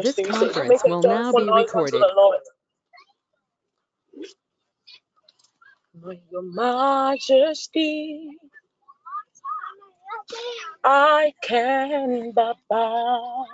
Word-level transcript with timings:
This 0.00 0.18
conference 0.20 0.84
will 0.86 1.02
now 1.04 1.32
be 1.32 1.50
recorded. 1.50 2.02
Your 6.30 6.42
majesty, 6.42 8.28
I 10.84 11.32
can 11.42 12.32
bow. 12.32 13.46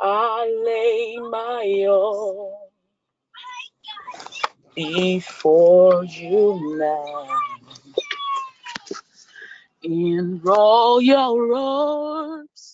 I 0.00 0.62
lay 0.64 1.18
my 1.30 1.86
all 1.88 2.72
before 4.74 6.04
you 6.04 6.76
now. 6.78 7.40
In 9.82 10.40
royal 10.42 11.40
robes, 11.40 12.67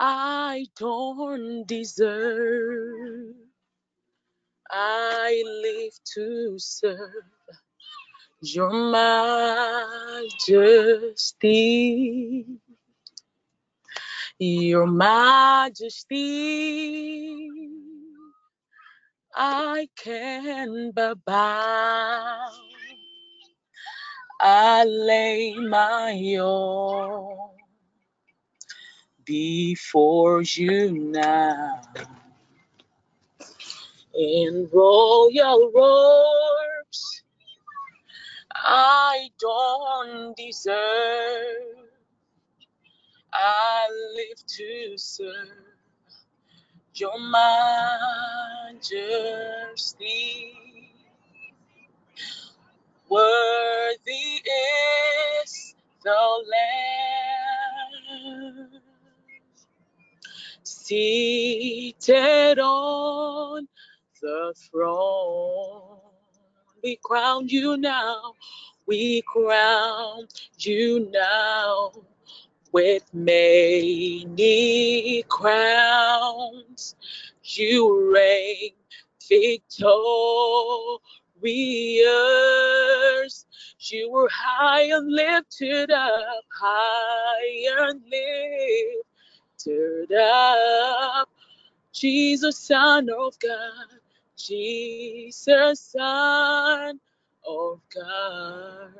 I 0.00 0.66
don't 0.78 1.66
deserve. 1.66 3.34
I 4.70 5.42
live 5.62 5.92
to 6.14 6.58
serve 6.58 7.24
your 8.42 8.70
majesty. 10.22 12.46
Your 14.38 14.86
majesty, 14.86 16.18
I 19.34 19.88
can 19.96 20.90
but 20.94 21.24
bow. 21.24 22.50
I 24.40 24.84
lay 24.84 25.54
my 25.54 26.36
all 26.40 27.55
before 29.26 30.42
you 30.42 30.92
now. 30.92 31.82
In 34.14 34.70
royal 34.72 35.70
robes, 35.74 37.22
I 38.54 39.28
don't 39.38 40.34
deserve. 40.36 40.76
I 43.32 43.88
live 44.14 44.46
to 44.46 44.96
serve 44.96 45.48
your 46.94 47.18
majesty. 48.80 48.82
Worthy 53.08 54.42
is 55.44 55.74
the 56.02 56.10
Lamb 56.10 57.35
seated 60.86 62.58
on 62.60 63.66
the 64.22 64.54
throne. 64.70 65.98
We 66.84 66.96
crown 67.02 67.48
you 67.48 67.76
now. 67.76 68.34
We 68.86 69.22
crown 69.22 70.28
you 70.60 71.10
now 71.10 71.90
with 72.70 73.02
many 73.12 74.34
crowns. 75.28 76.94
You 77.42 78.12
reign 78.14 78.70
victorious. 79.28 80.06
You 83.80 84.10
were 84.12 84.28
high 84.32 84.82
and 84.82 85.10
lifted 85.10 85.90
up, 85.90 86.44
high 86.60 87.88
and 87.88 88.00
lifted 88.04 89.05
up. 89.68 91.28
Jesus, 91.92 92.58
Son 92.58 93.08
of 93.08 93.38
God, 93.38 94.00
Jesus, 94.36 95.80
Son 95.80 97.00
of 97.46 97.80
God, 97.94 98.92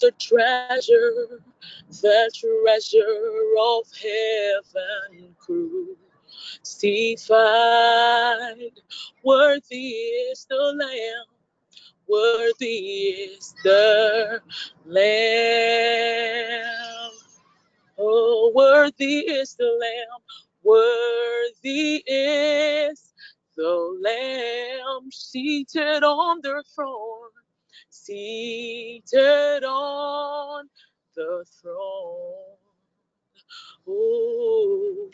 the 0.00 0.12
treasure, 0.18 1.42
the 1.90 2.30
treasure 2.34 3.54
of 3.60 3.84
heaven 4.00 5.36
crucified. 6.64 7.20
Worthy 9.22 9.88
is 9.90 10.46
the 10.48 10.56
Lamb, 10.56 11.26
worthy 12.08 12.78
is 13.28 13.54
the 13.62 14.40
Lamb. 14.86 16.06
Oh, 17.98 18.52
worthy 18.54 19.20
is 19.20 19.54
the 19.54 19.64
Lamb, 19.64 20.20
worthy 20.62 22.02
is 22.06 23.14
the 23.56 23.98
Lamb 24.02 25.10
seated 25.10 26.02
on 26.04 26.40
the 26.42 26.62
throne, 26.74 27.30
seated 27.88 29.64
on 29.64 30.68
the 31.14 31.44
throne. 31.62 32.56
Oh, 33.88 35.10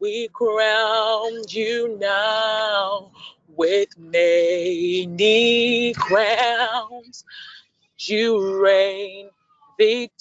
we 0.00 0.28
crown 0.28 1.32
you 1.48 1.96
now 2.00 3.12
with 3.48 3.96
many 3.98 5.94
crowns. 5.94 7.24
You 7.98 8.60
reign 8.60 9.30
victorious. 9.78 10.20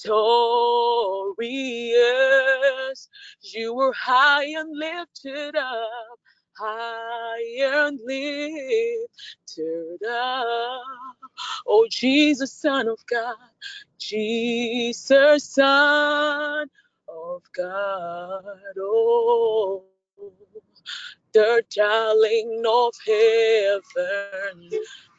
You 3.41 3.73
were 3.73 3.93
high 3.93 4.45
and 4.45 4.77
lifted 4.77 5.55
up, 5.55 6.19
high 6.57 7.43
and 7.59 7.99
lifted 8.05 10.03
up. 10.07 10.83
Oh, 11.67 11.87
Jesus, 11.89 12.53
Son 12.53 12.87
of 12.87 12.99
God, 13.07 13.35
Jesus, 13.99 15.43
Son 15.43 16.67
of 17.07 17.41
God. 17.55 18.43
Oh, 18.79 19.83
the 21.33 21.63
darling 21.75 22.63
of 22.67 22.93
heaven 23.05 24.69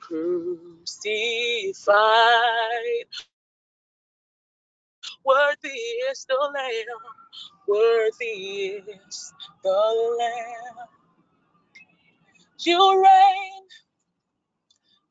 crucified. 0.00 0.94
Worthy 5.24 5.68
is 6.10 6.26
the 6.28 6.34
Lamb, 6.34 7.02
worthy 7.68 8.82
is 8.84 9.34
the 9.62 10.16
Lamb. 10.18 10.88
You 12.60 13.02
reign, 13.04 13.64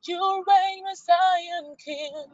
you 0.06 0.44
reign, 0.48 0.84
Messiah 0.84 1.74
King. 1.84 2.26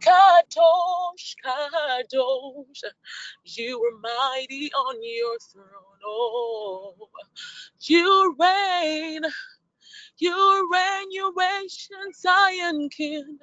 Kadosh, 0.00 1.34
Kadosh, 1.44 2.84
you 3.44 3.80
are 3.82 4.00
mighty 4.00 4.72
on 4.72 4.96
your 5.02 5.38
throne. 5.52 6.00
Oh, 6.04 6.94
you 7.82 8.36
reign, 8.38 9.22
you 10.20 10.70
reign, 10.72 11.10
you 11.10 11.34
ancient 11.60 12.16
Zion 12.16 12.88
King. 12.90 13.38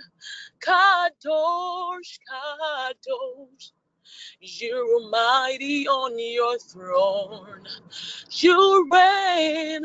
Kadosh, 0.59 2.19
Kadosh, 2.29 3.71
you 4.39 4.75
are 4.75 5.09
mighty 5.09 5.87
on 5.87 6.17
your 6.19 6.57
throne. 6.59 7.65
You 8.31 8.87
reign, 8.91 9.83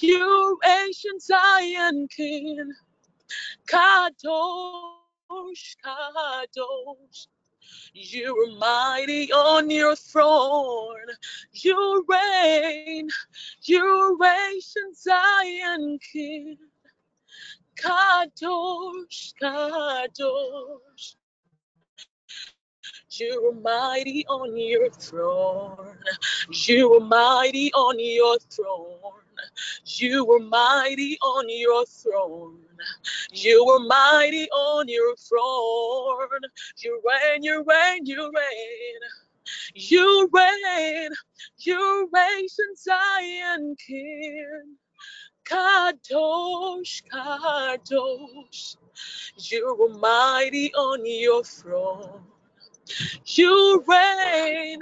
you 0.00 0.58
ancient 0.66 1.22
Zion 1.22 2.08
King. 2.08 2.72
Kadosh. 3.66 4.92
Kadosh, 5.84 7.26
Kadosh. 7.72 7.92
You 7.94 8.36
are 8.36 8.58
mighty 8.58 9.32
on 9.32 9.70
your 9.70 9.96
throne. 9.96 11.06
You 11.52 12.04
reign, 12.08 13.08
you 13.64 14.18
reign 14.20 14.60
Zion 14.94 15.98
King. 16.12 16.56
Kadosh, 17.78 19.32
Kadosh. 19.42 21.16
You 23.10 23.52
are 23.52 23.60
mighty 23.60 24.26
on 24.26 24.56
your 24.56 24.90
throne. 24.90 25.98
You 26.66 26.94
are 26.94 27.00
mighty 27.00 27.72
on 27.74 27.98
your 27.98 28.38
throne. 28.50 29.10
You 29.86 30.32
are 30.32 30.40
mighty 30.40 31.18
on 31.22 31.44
your 31.48 31.84
throne. 31.86 32.60
You 33.32 33.64
are 33.70 33.78
mighty 33.80 34.48
on 34.50 34.88
your 34.88 35.14
throne. 35.16 36.40
You 36.78 37.00
reign, 37.06 37.42
you 37.42 37.64
reign, 37.68 38.06
you 38.06 38.32
reign. 38.34 39.00
You 39.74 40.28
reign, 40.32 41.10
you 41.58 42.08
reign 42.12 42.48
since 42.48 42.84
Zion 42.84 43.76
King. 43.86 44.76
Kadosh, 45.44 47.02
Kadosh. 47.12 48.76
You 49.36 49.66
are 49.68 49.98
mighty 49.98 50.72
on 50.74 51.00
your 51.04 51.42
throne. 51.44 52.22
You 53.26 53.84
reign, 53.86 54.80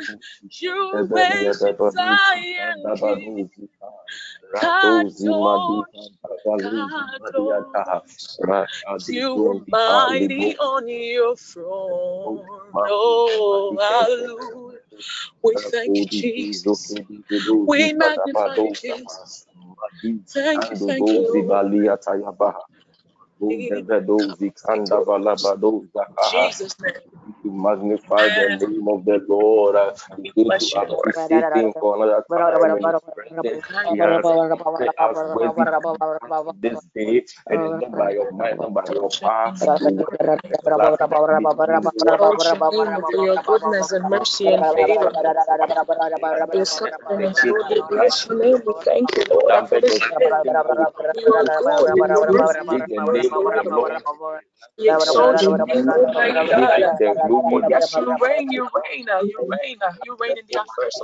you 0.60 1.08
reign, 1.14 1.52
Zion 1.90 2.92
King. 2.96 3.48
Kato, 4.60 5.84
Kato, 7.28 7.80
you 9.08 9.62
mighty 9.70 10.56
on 10.58 10.88
your 10.88 11.36
throne. 11.36 12.44
Oh, 12.86 13.76
hallelujah. 13.80 14.78
We 15.42 15.56
thank 15.56 15.98
you, 16.00 16.06
Jesus. 16.06 17.02
We 17.66 17.92
magnify 17.94 18.56
you, 18.56 18.72
Jesus. 18.74 19.46
Thank 20.28 20.70
you, 20.70 20.78
thank 20.78 21.06
you. 21.10 21.60
Jesus' 26.18 26.76
name. 26.82 26.94
To 27.44 27.52
magnify 27.52 28.28
the 28.30 28.50
name 28.60 28.86
of 28.88 29.04
the 29.06 29.20
Lord, 29.28 29.76
begin 30.22 30.52
to 30.58 30.68
appreciate 30.82 31.46
Him 31.54 31.72
for 31.80 31.96
another 31.96 32.24
time 32.34 32.64
in 32.64 32.88
His 32.88 33.02
presence. 33.14 33.58
He 33.86 33.98
has 33.98 34.32
made 34.78 34.90
us 34.98 35.22
worthy 35.32 35.66
to 35.66 35.82
be 35.92 36.02
this 36.60 36.86
day, 36.94 37.24
and 37.48 37.62
it's 37.64 37.74
not 37.76 37.96
by 37.96 38.12
your 38.12 38.30
might, 38.32 38.58
not 38.60 38.74
by 38.74 38.84
your 38.90 39.10
power. 39.22 39.54
Exalt 41.72 42.52
your 42.52 42.62
name 42.80 43.04
for 43.10 43.24
your 43.24 43.38
goodness 43.38 43.92
and 43.92 44.08
mercy 44.08 44.52
and 44.52 44.66
favor. 44.68 45.12
Your 46.52 46.64
sustenance, 46.66 47.44
Lord, 47.44 47.66
we 47.70 47.82
bless 47.88 48.26
your 48.26 48.38
name. 48.38 48.62
We 48.66 48.74
thank 48.84 49.16
you, 49.16 49.24
Lord, 49.30 49.54
yes, 57.68 57.96
you 57.96 58.16
reign, 58.20 58.50
you 58.52 58.68
reign, 58.74 59.06
you 59.20 59.42
reign, 59.62 59.80
you 60.02 60.16
reign 60.20 60.36
in 60.38 60.44
the 60.48 60.56
affairs 60.62 61.02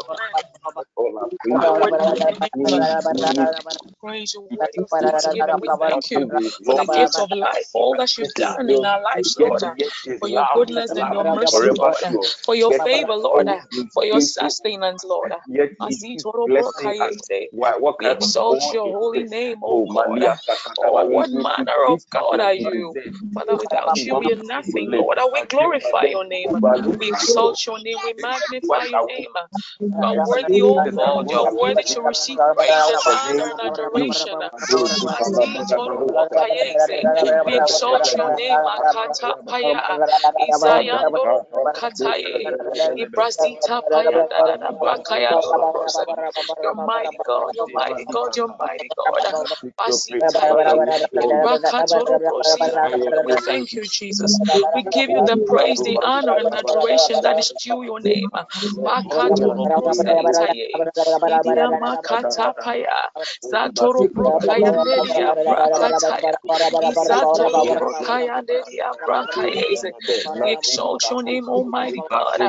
for 6.65 6.75
the 6.75 6.87
gift 6.87 7.19
of 7.19 7.31
life, 7.33 7.69
you've 8.19 8.35
done 8.35 8.71
in 8.71 8.85
our 8.85 9.03
lives, 9.03 9.37
Lord, 9.39 9.65
for 10.21 10.29
your 10.29 10.47
goodness 10.47 10.97
and 10.97 11.13
your 11.13 11.25
mercy, 11.25 11.71
Lord, 11.71 12.05
for 12.45 12.55
your 12.57 12.73
favor, 12.73 13.15
Lord, 13.15 13.49
for 13.95 14.05
your 14.05 14.21
sustenance, 14.21 15.05
Lord. 15.05 15.35
exalt 18.01 18.73
your 18.73 18.89
holy 18.93 19.25
name, 19.25 19.65
uh. 20.23 20.37
Oh, 20.79 21.07
what 21.09 21.31
manner 21.33 21.87
of 21.93 22.01
God 22.19 22.41
are 22.41 22.55
you? 22.55 22.97
Father, 23.35 23.57
without 23.57 24.07
you 24.07 24.17
we 24.17 24.33
are 24.33 24.37
nothing, 24.37 24.93
Lord. 24.97 25.19
We 25.33 25.43
glorify 25.45 26.05
your 26.07 26.27
name. 26.27 26.51
We 26.99 27.09
exalt 27.09 27.67
your 27.67 27.81
name. 27.81 27.99
We 28.05 28.15
magnify 28.15 28.85
your 28.87 29.05
name. 29.05 29.35
You 29.99 30.07
are 30.07 30.17
worthy, 30.17 30.63
oh 30.63 30.83
God. 30.97 31.27
You 31.31 31.39
are 31.39 31.51
worthy 31.51 31.85
to 31.85 32.03
receive 32.03 32.41
praise 32.57 32.89
and 32.89 33.03
honor 33.07 33.51
and 33.51 33.61
adoration. 33.61 34.39
We 37.45 37.57
exalt 37.57 38.15
your 38.15 38.31
name. 38.33 38.65
Izayandoro 40.41 41.69
kataye. 41.75 42.57
Ibrazita 42.99 43.83
paya. 43.93 44.29
You're 46.63 46.75
mighty 46.87 47.21
God. 47.25 47.53
You're 47.57 47.69
mighty 47.69 48.07
God. 48.11 48.37
You're 48.37 48.49
mighty 48.59 48.91
God. 48.97 49.25
Basita 49.79 50.57
Ibrakatoro 51.25 52.06
brosia. 52.06 52.06
We 53.23 53.37
thank 53.37 53.73
you, 53.75 53.87
Jesus. 53.87 54.41
We 54.75 54.85
give 54.85 55.13
you 55.13 55.23
the 55.23 55.39
praise, 55.47 55.83
the 55.83 56.01
honor, 56.05 56.37
and 56.39 56.49
the 56.49 56.57
adoration 56.59 57.23
that 57.23 57.39
is 57.39 57.53
due 57.53 57.83
your 57.85 58.01
name. 58.01 58.31
We 70.41 70.53
exalt 70.53 71.11
your 71.11 71.23
name, 71.25 71.49
Almighty 71.49 72.05
God. 72.11 72.41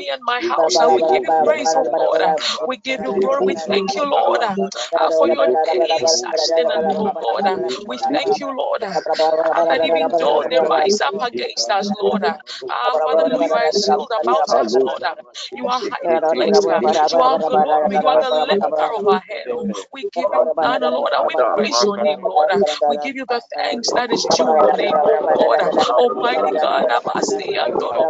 Me 0.00 0.10
and 0.12 0.22
my 0.24 0.40
house. 0.42 0.76
And 0.80 0.94
we 0.94 1.02
give 1.02 1.24
you 1.24 1.34
praise, 1.44 1.74
oh 1.76 1.88
God. 1.96 2.22
We 2.66 2.78
give 2.78 3.02
you 3.02 3.14
glory. 3.20 3.42
We 3.44 3.56
thank 3.56 3.96
you, 3.96 4.04
Lord, 4.06 4.42
for 5.18 5.28
your 5.28 5.46
sustenance, 6.06 6.94
oh 6.96 7.12
God. 7.20 7.46
Uh, 7.46 7.58
We 7.86 7.98
thank 8.12 8.40
you, 8.40 8.56
Lord, 8.56 8.84
uh, 8.84 8.94
that 9.50 9.68
even 9.82 10.08
though 10.18 10.44
they 10.50 10.58
rise 10.60 11.00
up 11.00 11.16
against 11.20 11.70
us, 11.70 11.90
Lord, 12.00 12.24
uh, 12.24 12.36
uh, 12.68 12.94
Father, 13.02 13.36
you 13.40 13.52
are 13.54 13.72
shield 13.72 14.10
about 14.22 14.44
us, 14.62 14.76
Lord. 14.80 15.02
uh, 15.04 15.14
You 15.54 15.68
are 15.68 15.80
highly 15.80 16.22
placed. 16.32 16.68
uh, 16.70 16.82
You 17.10 17.20
are 17.22 17.38
glory. 17.48 17.98
You 18.00 18.08
are 18.08 18.18
the 18.18 18.30
lifter 18.32 18.90
of 18.96 19.06
our 19.06 19.20
head. 19.28 19.48
We 19.92 20.06
give 20.12 20.28
you 20.32 20.44
honor, 20.62 20.90
Lord, 20.90 21.12
and 21.14 21.26
we 21.26 21.36
praise 21.54 21.82
your 21.82 21.98
name, 21.98 22.20
Lord. 22.24 22.50
uh, 22.50 22.58
We 22.88 22.98
give 22.98 23.16
you 23.16 23.26
the 23.26 23.42
thanks 23.54 23.92
that 23.92 24.10
is 24.10 24.26
due 24.26 24.54
your 24.58 24.72
name, 24.74 25.00
Lord. 25.02 25.22
Almighty 25.22 25.46
God. 25.48 25.60
uh, 25.90 26.04
God, 26.60 26.86
Abasi, 26.90 27.56
Andoro, 27.58 28.06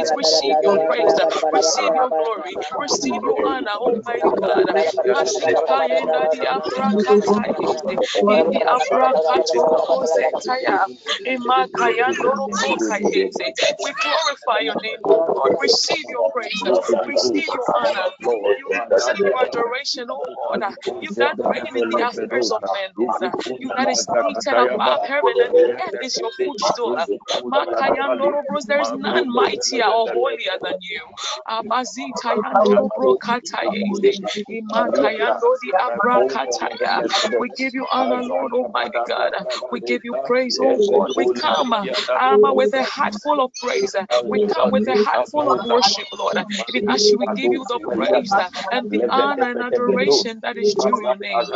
Brokayes, 0.00 0.12
receive 0.16 0.56
your 0.62 0.78
praise, 0.80 1.18
receive 1.52 1.94
your 1.94 2.10
glory, 2.16 2.56
receive 2.78 3.20
your 3.24 3.38
honor, 3.44 3.72
Almighty 3.80 4.32
God. 4.40 4.64
Mazikayenda 5.12 6.28
di 6.30 6.44
abrakatayende, 6.46 7.98
idi 8.28 8.62
abrakatorobozetaya, 8.64 10.86
imakayandorobrokayeze. 11.26 13.52
We 13.78 13.92
glorify 14.00 14.60
your 14.60 14.76
name, 14.82 15.00
O 15.04 15.22
God. 15.34 15.50
Receive 15.60 16.04
your 16.08 16.24
praise, 16.32 16.62
receive 17.06 17.52
your 17.52 17.66
honor. 17.76 18.08
You 18.56 18.80
deserve 18.90 19.18
your 19.22 19.42
adoration, 19.42 20.06
O 20.10 20.26
God. 20.34 20.62
You 21.00 21.14
that 21.18 21.36
reign 21.50 21.76
in 21.76 21.88
the 21.90 22.06
affairs 22.08 22.50
of 22.50 22.62
men, 22.72 22.90
Lord. 22.96 23.22
You 23.58 23.70
that 23.76 23.88
is 23.90 24.08
seated 24.20 24.56
above 24.58 25.00
heaven 25.02 25.34
and 25.40 25.54
the 25.56 25.66
earth 25.86 25.96
is 26.00 26.18
your 26.20 26.32
footstool. 26.44 26.96
Makayandorobros, 27.44 28.66
there 28.66 28.80
is 28.80 28.92
none 28.94 29.28
mightier 29.28 29.84
or 29.90 30.08
holier 30.12 30.58
than 30.62 30.74
you. 30.80 31.00
Abazitayandorobrokatayeze. 31.48 34.20
Imakayando 34.50 35.56
di 35.62 35.72
abrakataya. 35.78 37.02
We 37.38 37.50
give 37.50 37.74
you 37.74 37.86
honor, 37.92 38.22
Lord 38.22 38.52
Almighty 38.54 39.02
God. 39.06 39.32
We 39.70 39.80
give 39.80 40.02
you 40.04 40.16
praise, 40.24 40.58
oh 40.60 40.82
God. 40.88 41.10
We 41.16 41.28
come 41.34 41.72
um, 41.74 42.42
with 42.54 42.72
a 42.74 42.84
heart 42.84 43.14
full 43.22 43.40
of 43.44 43.52
praise. 43.54 43.94
We 44.28 44.40
come 44.48 44.70
with 44.70 44.86
a 44.88 44.96
heart 44.96 45.22
full 45.30 45.50
of 45.50 45.60
worship, 45.64 46.08
Lord. 46.12 46.38
Even 46.68 46.82
as 46.90 47.12
we 47.16 47.28
give 47.28 47.52
you 47.52 47.64
the 47.68 47.80
praise 47.96 48.36
and 48.70 48.90
the 48.90 49.04
honor 49.10 49.50
and 49.50 49.62
adoration 49.62 50.40
that 50.42 50.58
is 50.58 50.76
due 50.76 51.00
your 51.00 51.16
name. 51.16 51.50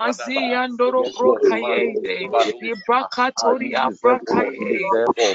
Maziyandoro 0.00 1.06
brokayede. 1.14 2.30
Ibrakatori 2.62 3.72
abrakaye. 3.76 4.90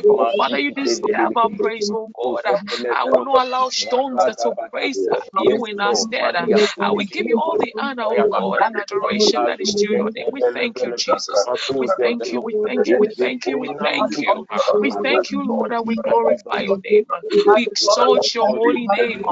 Oh, 0.09 0.27
Father, 0.37 0.59
you 0.59 0.73
deserve 0.73 1.37
our 1.37 1.51
praise, 1.59 1.91
oh 1.93 2.11
God. 2.15 2.40
I 2.45 3.05
will 3.05 3.21
not 3.23 3.47
allow 3.47 3.69
stones 3.69 4.25
to 4.25 4.53
praise 4.71 5.07
you 5.33 5.65
in 5.65 5.79
our 5.81 5.95
stead. 5.95 6.35
I 6.79 6.91
will 6.91 7.05
give 7.11 7.27
you 7.27 7.39
all 7.39 7.57
the 7.59 7.73
honor, 7.79 8.05
oh 8.07 8.27
God, 8.31 8.61
and 8.63 8.77
adoration 8.77 9.45
that 9.45 9.61
is 9.61 9.75
due 9.75 9.93
your 9.93 10.11
name. 10.11 10.27
We 10.31 10.43
thank 10.53 10.83
you, 10.83 10.93
Jesus. 10.97 11.47
We 11.77 11.89
thank 11.99 12.31
you, 12.31 12.41
we 12.41 12.55
thank 12.65 12.89
you, 12.89 12.97
we 12.97 13.09
thank 13.19 13.47
you, 13.47 13.59
we 13.59 13.75
thank 13.81 14.17
you. 14.17 14.45
We 14.79 14.91
thank 15.03 15.31
you, 15.31 15.47
Lord, 15.47 15.71
and 15.73 15.87
we 15.87 15.97
glorify 15.97 16.61
your 16.61 16.79
name. 16.83 17.05
We 17.45 17.65
exalt 17.65 18.33
your 18.33 18.49
holy 18.49 18.87
name. 18.89 19.23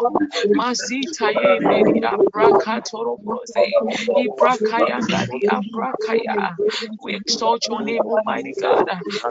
Mazita 0.55 1.31
ye 1.35 1.59
neri 1.61 2.01
abrakatoro 2.03 3.17
broze. 3.23 3.83
Ibrakayanda 4.17 5.27
di 5.29 5.45
abrakaya. 5.49 6.51
We 7.01 7.15
exalt 7.15 7.67
your 7.67 7.83
name, 7.83 8.07
Almighty 8.07 8.55
God. 8.59 8.85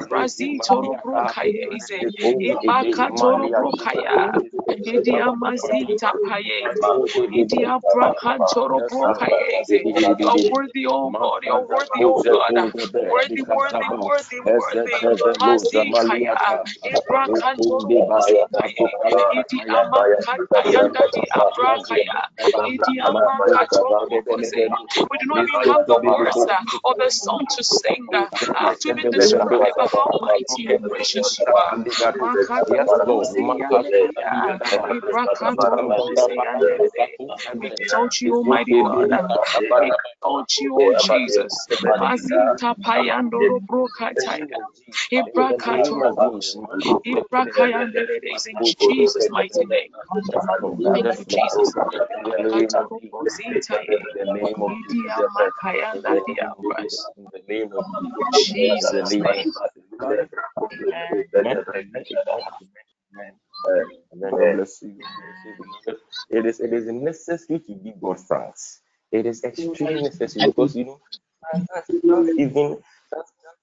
Brazitoro 0.08 0.96
brokayeze. 1.02 2.06
Ibakatoro 2.44 3.50
brokaya. 3.68 4.40
Idiamazita 4.86 6.14
payeze. 6.24 6.92
Idiabrakantoro 7.32 8.80
brokayeze. 8.88 9.80
You 10.18 10.28
are 10.28 10.40
worthy, 10.40 10.86
oh 10.86 11.12
God. 11.18 11.44
You 11.44 11.52
are 11.54 11.66
worthy, 11.66 12.04
oh 12.04 12.24
God. 12.30 12.56
Worthy, 13.08 13.42
worthy, 13.42 13.88
worthy, 14.04 14.40
worthy. 14.40 15.02
Mazikaya. 15.40 16.38
Ibrakantoro 16.86 17.92
brozekaye. 17.98 18.88
Idiamakatayanda 19.40 21.02
di 21.12 21.24
abrakaya. 21.42 22.20
Idiamakatoro 22.64 23.96
brokoze. 24.00 24.62
We 25.10 25.18
do 25.18 25.26
not 25.28 25.42
even 25.48 25.62
have 25.68 25.86
the 25.86 25.98
words 25.98 26.46
uh, 26.48 26.62
or 26.84 26.94
the 26.98 27.10
song 27.10 27.46
to 27.56 27.64
sing 27.64 28.08
uh, 28.14 28.28
uh, 28.54 28.74
to 28.80 28.88
even 28.90 29.08
describe 29.10 29.74
how 29.78 30.10
mighty 30.20 30.66
and 30.70 30.82
gracious 30.88 31.38
you 31.38 31.46
are. 31.54 31.76
Makatoro 32.20 32.80
brozeyandaya. 32.86 33.57
We 37.52 37.68
exalt 37.68 38.20
you, 38.20 38.34
Almighty 38.36 38.78
God. 38.82 39.10
We 39.56 39.94
exalt 39.94 40.60
you, 40.60 40.74
O 40.80 40.94
Jesus. 40.94 41.68
Mazita 41.98 42.76
payando 42.84 43.60
brokataya. 43.68 44.60
Ibrakatorobosh. 45.12 46.56
Ibrakayanderedes 47.06 48.46
in 48.48 48.62
Jesus' 48.62 49.28
mighty 49.30 49.66
name. 49.66 49.92
Thank 50.92 51.18
you, 51.18 51.24
Jesus. 51.28 51.74
Ibrakatorobozintaye. 52.16 53.98
Idia 54.68 55.18
makayanda 55.34 56.20
diabras. 56.26 57.10
In 57.16 57.28
the 57.32 57.42
name 57.48 57.72
of 57.74 57.86
Jesus' 58.30 59.18
name. 59.18 59.52
Amen. 60.62 61.64
Amen. 63.14 63.34
God 64.30 64.50
bless 64.52 64.82
you. 64.82 64.96
It 66.30 66.46
is 66.46 66.60
it 66.60 66.72
is 66.72 66.86
necessary 66.86 67.60
to 67.60 67.74
give 67.74 68.00
God 68.00 68.20
thanks. 68.20 68.80
It 69.12 69.26
is 69.26 69.44
extremely 69.44 70.02
necessary 70.02 70.44
because 70.44 70.76
you 70.76 70.86
know 70.86 71.00
even 72.38 72.78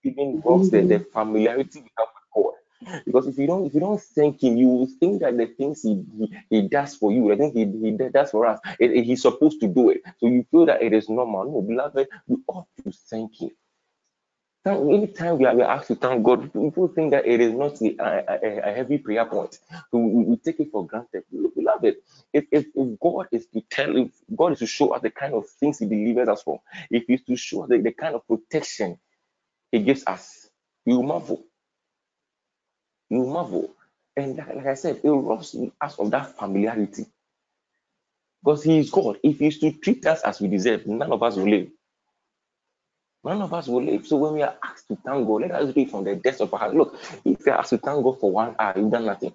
even 0.04 0.42
works 0.44 0.70
the, 0.70 0.84
the 0.84 1.00
familiarity 1.14 1.82
we 1.82 1.92
have 1.98 2.08
with 2.16 2.46
God. 2.46 3.02
Because 3.06 3.28
if 3.28 3.38
you 3.38 3.48
don't 3.48 3.66
if 3.68 3.74
you 3.74 3.80
don't 3.82 4.02
thank 4.02 4.44
him, 4.44 4.58
you 4.58 4.68
will 4.68 4.88
think 5.00 5.22
that 5.22 5.38
the 5.38 5.48
things 5.48 5.84
he 5.84 6.04
he, 6.18 6.38
he 6.50 6.62
does 6.68 6.96
for 6.96 7.12
you, 7.12 7.32
I 7.34 7.38
think 7.38 7.56
he, 7.56 7.66
he 7.66 7.92
does 8.10 8.32
for 8.32 8.46
us, 8.48 8.60
it, 8.80 8.92
it- 8.92 9.06
he's 9.06 9.22
supposed 9.24 9.62
to 9.62 9.68
do 9.68 9.90
it. 9.92 10.02
So 10.20 10.28
you 10.28 10.46
feel 10.52 10.66
that 10.68 10.84
it 10.84 10.94
is 10.94 11.10
normal. 11.10 11.46
No, 11.46 11.62
beloved, 11.62 12.08
we 12.28 12.38
ought 12.48 12.68
to 12.84 12.92
thank 13.10 13.42
him. 13.42 13.52
Thank- 14.66 14.92
Anytime 14.94 15.40
we 15.40 15.46
are, 15.48 15.56
we 15.58 15.64
are 15.64 15.72
asked 15.78 15.90
to 15.90 15.96
thank 15.98 16.24
God, 16.24 16.54
people 16.54 16.90
think 16.90 17.12
that 17.12 17.28
it 17.28 17.42
is 17.42 17.54
not 17.54 17.82
a, 17.82 17.98
a, 18.00 18.40
a- 18.44 18.70
heavy 18.76 19.00
prayer 19.00 19.26
point. 19.26 19.60
We, 19.94 20.02
we 20.02 20.38
take 20.38 20.62
it 20.62 20.72
for 20.72 20.88
granted. 20.88 21.26
Beloved, 21.32 21.98
if, 22.34 22.46
if, 22.54 22.68
if 22.76 23.02
God 23.02 23.28
is 23.34 23.48
to 23.50 23.62
tell, 23.72 23.98
if 23.98 24.12
God 24.36 24.54
is 24.54 24.60
to 24.62 24.68
show 24.68 24.92
us 24.96 25.04
the 25.04 25.12
kind 25.12 25.36
of 25.36 25.50
things 25.62 25.80
He 25.80 25.88
delivers 25.88 26.30
us 26.30 26.44
from, 26.44 26.60
if 26.92 27.06
He's 27.08 27.24
to 27.26 27.38
show 27.38 27.64
us 27.66 27.72
the, 27.72 27.80
the 27.80 27.94
kind 27.94 28.16
of 28.16 28.28
protection 28.28 29.00
He 29.72 29.80
gives 29.82 30.04
us, 30.08 30.50
you 30.86 31.04
marvel. 31.04 31.44
You 33.10 33.26
marvel. 33.26 33.74
And 34.18 34.38
like, 34.38 34.56
like 34.56 34.68
I 34.68 34.76
said, 34.76 35.02
it 35.04 35.10
robs 35.10 35.56
us 35.82 36.00
of 36.00 36.12
that 36.12 36.38
familiarity. 36.38 37.08
Because 38.44 38.64
He 38.64 38.80
is 38.80 38.92
God. 38.92 39.20
If 39.24 39.40
He's 39.40 39.60
to 39.60 39.72
treat 39.74 40.06
us 40.08 40.22
as 40.24 40.42
we 40.42 40.50
deserve, 40.50 40.88
none 40.88 41.12
of 41.12 41.24
us 41.24 41.36
will 41.38 41.50
live. 41.50 41.70
None 43.26 43.42
of 43.42 43.54
us 43.54 43.68
will 43.68 43.84
live. 43.84 44.08
So 44.08 44.18
when 44.18 44.36
we 44.36 44.44
are 44.44 44.56
asked 44.64 44.88
to 44.90 44.98
thank 44.98 45.28
God, 45.28 45.42
let 45.42 45.52
us 45.52 45.74
do 45.74 45.82
it 45.82 45.92
from 45.92 46.06
the 46.06 46.16
depths 46.16 46.42
of 46.42 46.54
our 46.54 46.62
heart. 46.62 46.76
Look, 46.76 46.96
if 47.26 47.46
you 47.46 47.54
are 47.54 47.60
asked 47.60 47.72
to 47.72 47.80
thank 47.80 48.04
God 48.04 48.20
for 48.20 48.32
one 48.32 48.56
hour, 48.60 48.74
you've 48.78 48.92
done 48.92 49.06
nothing. 49.06 49.34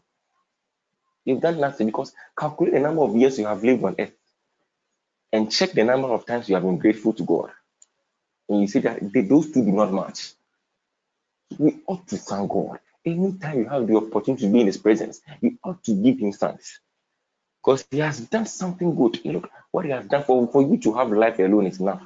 You've 1.25 1.41
done 1.43 1.61
nothing 1.61 1.89
because 1.89 2.15
calculate 2.39 2.75
the 2.75 2.81
number 2.81 3.03
of 3.03 3.17
years 3.17 3.39
you 3.39 3.47
have 3.47 3.65
lived 3.65 3.85
on 3.85 3.97
earth 3.99 4.13
and 5.33 5.51
check 5.53 5.73
the 5.73 5.85
number 5.85 6.09
of 6.09 6.27
times 6.27 6.49
you 6.49 6.57
have 6.57 6.65
been 6.65 6.79
grateful 6.79 7.13
to 7.15 7.25
God. 7.25 7.51
And 8.49 8.63
you 8.63 8.69
see 8.69 8.81
that 8.81 9.13
they, 9.13 9.23
those 9.23 9.53
two 9.53 9.65
do 9.65 9.73
not 9.73 9.93
match. 9.93 10.33
We 11.59 11.81
ought 11.87 12.07
to 12.09 12.17
thank 12.19 12.51
God. 12.51 12.81
Anytime 13.05 13.59
you 13.61 13.69
have 13.69 13.87
the 13.87 13.97
opportunity 13.97 14.47
to 14.47 14.53
be 14.53 14.61
in 14.61 14.67
His 14.69 14.79
presence, 14.79 15.21
you 15.41 15.59
ought 15.65 15.83
to 15.85 15.95
give 15.95 16.19
Him 16.21 16.33
thanks 16.33 16.81
because 17.63 17.87
He 17.91 17.99
has 18.01 18.21
done 18.21 18.47
something 18.47 18.95
good. 18.95 19.25
Look, 19.25 19.51
what 19.73 19.87
He 19.87 19.93
has 19.93 20.07
done 20.07 20.25
for, 20.25 20.47
for 20.49 20.63
you 20.63 20.79
to 20.79 20.95
have 20.95 21.11
life 21.13 21.39
alone 21.41 21.67
is 21.67 21.81
enough. 21.81 22.03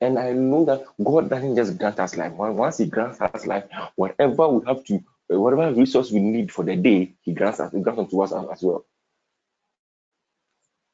And 0.00 0.18
I 0.18 0.32
know 0.32 0.64
that 0.66 0.84
God 1.02 1.28
doesn't 1.28 1.56
just 1.56 1.76
grant 1.78 1.98
us 1.98 2.16
life. 2.16 2.32
Once 2.32 2.78
He 2.78 2.86
grants 2.86 3.20
us 3.20 3.46
life, 3.46 3.64
whatever 3.96 4.48
we 4.48 4.66
have 4.66 4.84
to, 4.84 5.02
whatever 5.28 5.72
resource 5.72 6.12
we 6.12 6.20
need 6.20 6.52
for 6.52 6.64
the 6.64 6.76
day, 6.76 7.14
He 7.22 7.32
grants 7.32 7.60
us, 7.60 7.72
He 7.72 7.80
grants 7.80 7.98
unto 7.98 8.20
us 8.22 8.32
as, 8.32 8.62
well. 8.62 8.84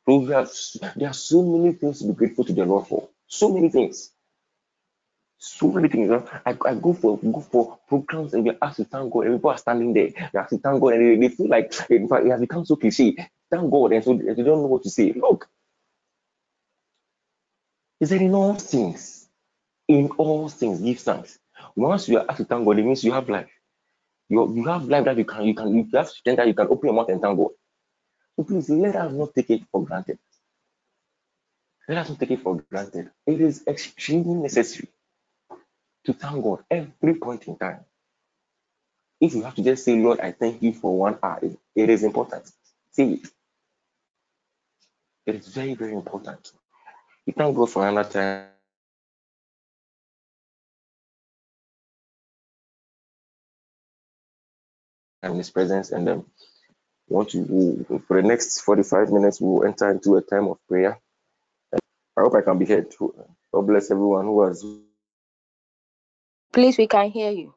So 0.07 0.19
we 0.19 0.33
have, 0.33 0.51
there 0.97 1.09
are 1.09 1.15
so 1.15 1.43
many 1.43 1.73
things 1.75 2.01
to 2.01 2.07
be 2.09 2.15
grateful 2.15 2.45
to 2.45 2.53
the 2.53 2.65
Lord 2.65 2.87
for. 2.87 3.09
So 3.27 3.53
many 3.53 3.69
things. 3.69 4.11
So 5.39 5.71
many 5.71 5.89
things. 5.89 6.11
I, 6.47 6.57
I 6.65 6.75
go 6.75 6.95
for 6.95 7.19
go 7.19 7.41
for 7.41 7.79
programs 7.87 8.33
and 8.33 8.45
we 8.45 8.53
ask 8.63 8.77
to 8.77 8.85
thank 8.85 9.13
God, 9.13 9.27
and 9.27 9.37
people 9.37 9.51
are 9.51 9.59
standing 9.59 9.93
there. 9.93 10.09
They 10.33 10.39
ask 10.39 10.51
to 10.51 10.59
thank 10.59 10.81
God, 10.81 10.95
and 10.95 11.23
they, 11.23 11.29
they 11.29 11.35
feel 11.35 11.49
like 11.49 11.75
in 11.91 12.09
fact 12.09 12.25
it 12.25 12.31
has 12.31 12.41
become 12.41 12.65
so 12.65 12.77
cliche. 12.77 13.15
Thank 13.51 13.71
God, 13.71 13.93
and 13.93 14.03
so 14.03 14.15
they 14.15 14.35
don't 14.35 14.63
know 14.63 14.67
what 14.67 14.83
to 14.85 14.91
say. 14.91 15.13
Look, 15.13 15.49
He 18.01 18.07
said, 18.07 18.23
in 18.23 18.35
all 18.35 18.55
things, 18.55 19.29
in 19.89 20.11
all 20.19 20.49
things, 20.49 20.81
give 20.81 21.01
thanks. 21.01 21.39
Once 21.77 22.09
you 22.09 22.19
are 22.19 22.27
asked 22.29 22.39
to 22.39 22.45
thank 22.45 22.65
God, 22.65 22.79
it 22.79 22.85
means 22.85 23.05
you 23.05 23.13
have 23.13 23.29
life. 23.29 23.51
You, 24.29 24.55
you 24.55 24.67
have 24.67 24.85
life 24.87 25.05
that 25.07 25.19
you 25.19 25.25
can 25.25 25.45
you 25.45 25.55
can 25.55 25.75
you 25.75 25.89
have 25.95 26.09
strength 26.09 26.39
that 26.39 26.49
you 26.49 26.55
can 26.55 26.69
open 26.69 26.89
your 26.89 26.95
mouth 26.95 27.09
and 27.11 27.21
thank 27.21 27.39
God. 27.39 27.51
So 28.37 28.45
please 28.45 28.71
let 28.71 28.97
us 28.97 29.13
not 29.13 29.35
take 29.35 29.51
it 29.51 29.63
for 29.71 29.85
granted. 29.85 30.19
Let 31.89 31.99
us 31.99 32.09
not 32.11 32.21
take 32.21 32.33
it 32.33 32.43
for 32.43 32.57
granted. 32.71 33.11
It 33.27 33.41
is 33.41 33.65
extremely 33.67 34.35
necessary 34.35 34.89
to 36.05 36.13
thank 36.15 36.43
God 36.43 36.65
every 36.71 37.15
point 37.17 37.45
in 37.49 37.57
time. 37.57 37.81
If 39.21 39.35
you 39.35 39.43
have 39.43 39.55
to 39.57 39.63
just 39.63 39.85
say, 39.85 39.97
Lord, 39.99 40.21
I 40.21 40.33
thank 40.33 40.63
you 40.63 40.73
for 40.73 40.97
one 40.99 41.19
hour, 41.23 41.41
it, 41.77 41.91
is 41.91 42.05
important. 42.05 42.51
Say 42.93 43.15
it. 43.15 43.29
It 45.27 45.37
is 45.37 45.49
very, 45.49 45.75
very 45.75 45.95
important. 45.95 46.53
We 47.27 47.35
thank 47.35 47.57
go 47.57 47.67
for 47.67 47.89
another 47.89 48.09
time 48.11 48.47
in 55.25 55.37
His 55.39 55.51
presence, 55.51 55.93
and 55.93 56.09
um, 56.09 56.27
want 57.09 57.31
to 57.31 57.47
we'll- 57.49 58.01
for 58.09 58.23
the 58.23 58.29
next 58.29 58.61
45 58.63 59.11
minutes, 59.13 59.41
we'll 59.41 59.65
enter 59.67 59.91
into 59.91 60.17
a 60.17 60.23
time 60.23 60.49
of 60.49 60.59
prayer. 60.69 61.01
I 62.17 62.23
hope 62.23 62.35
I 62.37 62.43
can 62.43 62.59
be 62.59 62.67
heard. 62.67 62.95
God 63.53 63.63
bless 63.67 63.91
everyone 63.91 64.27
who 64.27 64.45
has 64.47 64.65
Please, 66.53 66.79
we 66.79 66.89
can 66.89 67.11
hear 67.11 67.31
you. 67.33 67.55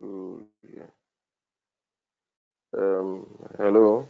Yeah. 0.00 0.86
Um, 2.76 3.26
hello, 3.58 4.08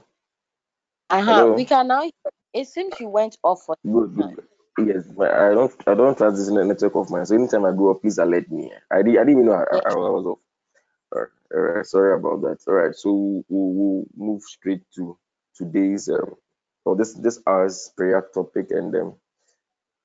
Uh 1.10 1.22
huh. 1.22 1.46
hello. 1.46 1.52
We 1.52 1.66
can 1.66 1.88
now. 1.88 2.10
It 2.54 2.68
seems 2.68 3.00
you 3.00 3.08
went 3.08 3.38
off 3.44 3.62
for 3.66 3.76
Good, 3.84 4.14
good. 4.16 4.30
good. 4.36 4.46
Yes, 4.88 5.04
but 5.16 5.32
I 5.32 5.54
don't, 5.54 5.72
I 5.86 5.94
don't 5.94 6.16
trust 6.18 6.36
this 6.38 6.50
network 6.50 6.96
of 6.96 7.10
mine. 7.10 7.26
So 7.26 7.34
anytime 7.36 7.64
I 7.66 7.72
go 7.72 7.92
up, 7.92 8.02
please 8.02 8.18
alert 8.18 8.50
me. 8.50 8.72
I 8.90 9.02
did, 9.02 9.16
I 9.16 9.20
didn't 9.24 9.30
even 9.32 9.46
know 9.46 9.54
I, 9.54 9.64
I, 9.64 9.90
I 9.90 9.94
was 9.94 10.26
off. 10.26 10.38
All 11.14 11.20
right, 11.22 11.28
all 11.54 11.60
right, 11.62 11.86
sorry 11.86 12.14
about 12.18 12.42
that. 12.42 12.58
All 12.68 12.74
right, 12.74 12.94
so 12.94 13.12
we'll, 13.12 13.44
we'll 13.48 14.04
move 14.16 14.42
straight 14.44 14.82
to 14.96 15.18
today's, 15.56 16.08
um, 16.10 16.36
or 16.84 16.96
this 16.96 17.14
this 17.14 17.40
hour's 17.46 17.92
prayer 17.96 18.26
topic, 18.34 18.68
and 18.70 18.94
um, 18.96 19.14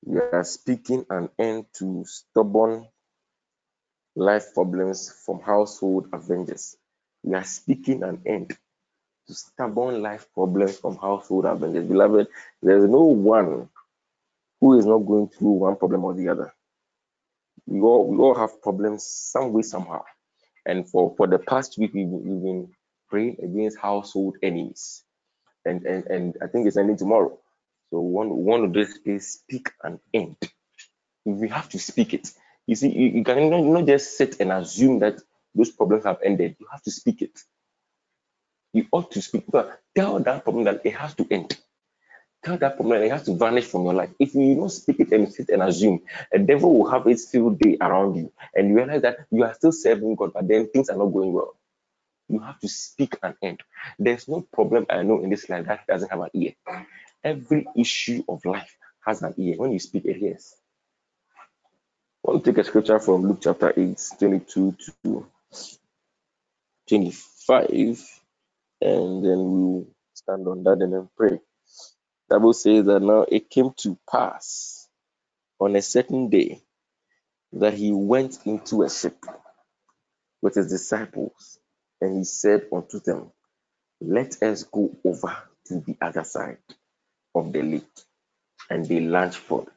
we 0.04 0.18
are 0.18 0.44
speaking 0.44 1.06
an 1.10 1.30
end 1.38 1.66
to 1.78 2.04
stubborn 2.06 2.88
life 4.16 4.54
problems 4.54 5.12
from 5.26 5.40
household 5.40 6.08
avengers. 6.14 6.76
We 7.24 7.36
are 7.36 7.44
speaking 7.44 8.04
an 8.04 8.22
end 8.26 8.56
to 9.28 9.34
stubborn 9.34 10.02
life 10.02 10.26
problems 10.34 10.78
from 10.78 10.96
household 10.96 11.46
avengers. 11.46 11.86
Beloved, 11.88 12.28
there 12.62 12.78
is 12.78 12.86
no 12.90 13.04
one 13.04 13.68
who 14.60 14.78
is 14.78 14.86
not 14.86 15.00
going 15.00 15.28
through 15.28 15.50
one 15.52 15.76
problem 15.76 16.04
or 16.04 16.14
the 16.14 16.28
other. 16.28 16.54
We 17.66 17.80
all 17.80 18.08
we 18.08 18.18
all 18.18 18.34
have 18.36 18.62
problems 18.62 19.04
some 19.04 19.52
way 19.52 19.62
somehow. 19.62 20.04
And 20.66 20.88
for 20.88 21.14
for 21.16 21.26
the 21.28 21.38
past 21.38 21.78
week, 21.78 21.94
we've, 21.94 22.08
we've 22.08 22.42
been 22.42 22.70
praying 23.10 23.38
against 23.42 23.78
household 23.78 24.36
enemies, 24.42 25.04
and 25.64 25.84
and 25.86 26.06
and 26.06 26.38
I 26.42 26.48
think 26.48 26.66
it's 26.66 26.76
ending 26.78 26.98
tomorrow. 26.98 27.38
So 27.90 28.00
one 28.00 28.30
one 28.30 28.64
of 28.64 28.72
this 28.74 28.98
is 29.06 29.32
speak 29.34 29.70
an 29.82 30.00
end. 30.14 30.36
We 31.24 31.48
have 31.50 31.68
to 31.70 31.78
speak 31.78 32.14
it. 32.14 32.30
You 32.66 32.76
see, 32.76 32.90
you, 32.90 33.08
you 33.18 33.24
can 33.24 33.50
not, 33.50 33.64
not 33.64 33.86
just 33.86 34.18
sit 34.18 34.40
and 34.40 34.52
assume 34.52 35.00
that 35.00 35.20
those 35.54 35.72
problems 35.72 36.04
have 36.04 36.20
ended. 36.24 36.56
You 36.60 36.66
have 36.72 36.82
to 36.84 36.92
speak 36.92 37.22
it. 37.22 37.38
You 38.72 38.86
ought 38.92 39.10
to 39.12 39.22
speak. 39.22 39.46
Tell 39.96 40.20
that 40.20 40.44
problem 40.44 40.64
that 40.64 40.82
it 40.84 40.94
has 40.96 41.14
to 41.16 41.26
end. 41.30 41.56
Tell 42.44 42.58
that 42.58 42.76
problem 42.76 43.00
that 43.00 43.06
it 43.06 43.12
has 43.12 43.24
to 43.24 43.36
vanish 43.36 43.66
from 43.66 43.84
your 43.84 43.94
life. 43.94 44.10
If 44.18 44.34
you 44.34 44.56
don't 44.56 44.70
speak 44.70 45.00
it 45.00 45.12
and 45.12 45.32
sit 45.32 45.50
and 45.50 45.62
assume, 45.62 46.02
a 46.32 46.38
devil 46.38 46.78
will 46.78 46.90
have 46.90 47.06
its 47.06 47.30
field 47.30 47.58
day 47.60 47.76
around 47.80 48.16
you, 48.16 48.32
and 48.54 48.70
you 48.70 48.76
realize 48.76 49.02
that 49.02 49.18
you 49.30 49.44
are 49.44 49.54
still 49.54 49.72
serving 49.72 50.16
God, 50.16 50.32
but 50.34 50.48
then 50.48 50.68
things 50.70 50.88
are 50.90 50.96
not 50.98 51.06
going 51.08 51.32
well. 51.34 51.56
You 52.28 52.40
have 52.40 52.60
to 52.60 52.68
speak 52.68 53.16
and 53.22 53.34
end. 53.42 53.62
There's 53.98 54.28
no 54.28 54.42
problem 54.42 54.86
I 54.90 55.02
know 55.02 55.22
in 55.22 55.30
this 55.30 55.48
life 55.48 55.66
that 55.66 55.86
doesn't 55.86 56.10
have 56.10 56.20
an 56.20 56.30
ear. 56.34 56.54
Every 57.24 57.66
issue 57.76 58.24
of 58.28 58.44
life 58.44 58.76
has 59.06 59.22
an 59.22 59.34
ear. 59.38 59.56
When 59.58 59.72
you 59.72 59.80
speak, 59.80 60.06
it 60.06 60.16
hears. 60.16 60.54
I 62.26 62.30
want 62.32 62.44
to 62.44 62.52
take 62.52 62.58
a 62.58 62.64
scripture 62.64 63.00
from 63.00 63.28
Luke 63.28 63.40
chapter 63.42 63.72
8, 63.76 64.00
22 64.18 64.76
to 65.04 65.26
25, 66.88 68.04
and 68.82 69.24
then 69.24 69.38
we'll 69.52 69.86
stand 70.14 70.48
on 70.48 70.64
that 70.64 70.78
and 70.82 70.92
then 70.94 71.08
pray. 71.16 71.40
The 72.28 72.36
Bible 72.38 72.54
says 72.54 72.86
that 72.86 73.00
now 73.02 73.26
it 73.30 73.50
came 73.50 73.72
to 73.78 73.98
pass 74.10 74.88
on 75.60 75.76
a 75.76 75.82
certain 75.82 76.30
day 76.30 76.62
that 77.54 77.74
he 77.74 77.92
went 77.92 78.38
into 78.46 78.82
a 78.82 78.90
ship 78.90 79.24
with 80.42 80.56
his 80.56 80.70
disciples, 80.70 81.58
and 82.00 82.18
he 82.18 82.24
said 82.24 82.66
unto 82.72 83.00
them, 83.00 83.32
Let 84.00 84.42
us 84.42 84.64
go 84.64 84.90
over 85.04 85.36
to 85.68 85.80
the 85.80 85.96
other 86.02 86.24
side 86.24 86.58
of 87.34 87.52
the 87.52 87.62
lake. 87.62 87.84
And 88.70 88.86
they 88.86 89.00
launched 89.00 89.38
forth. 89.38 89.68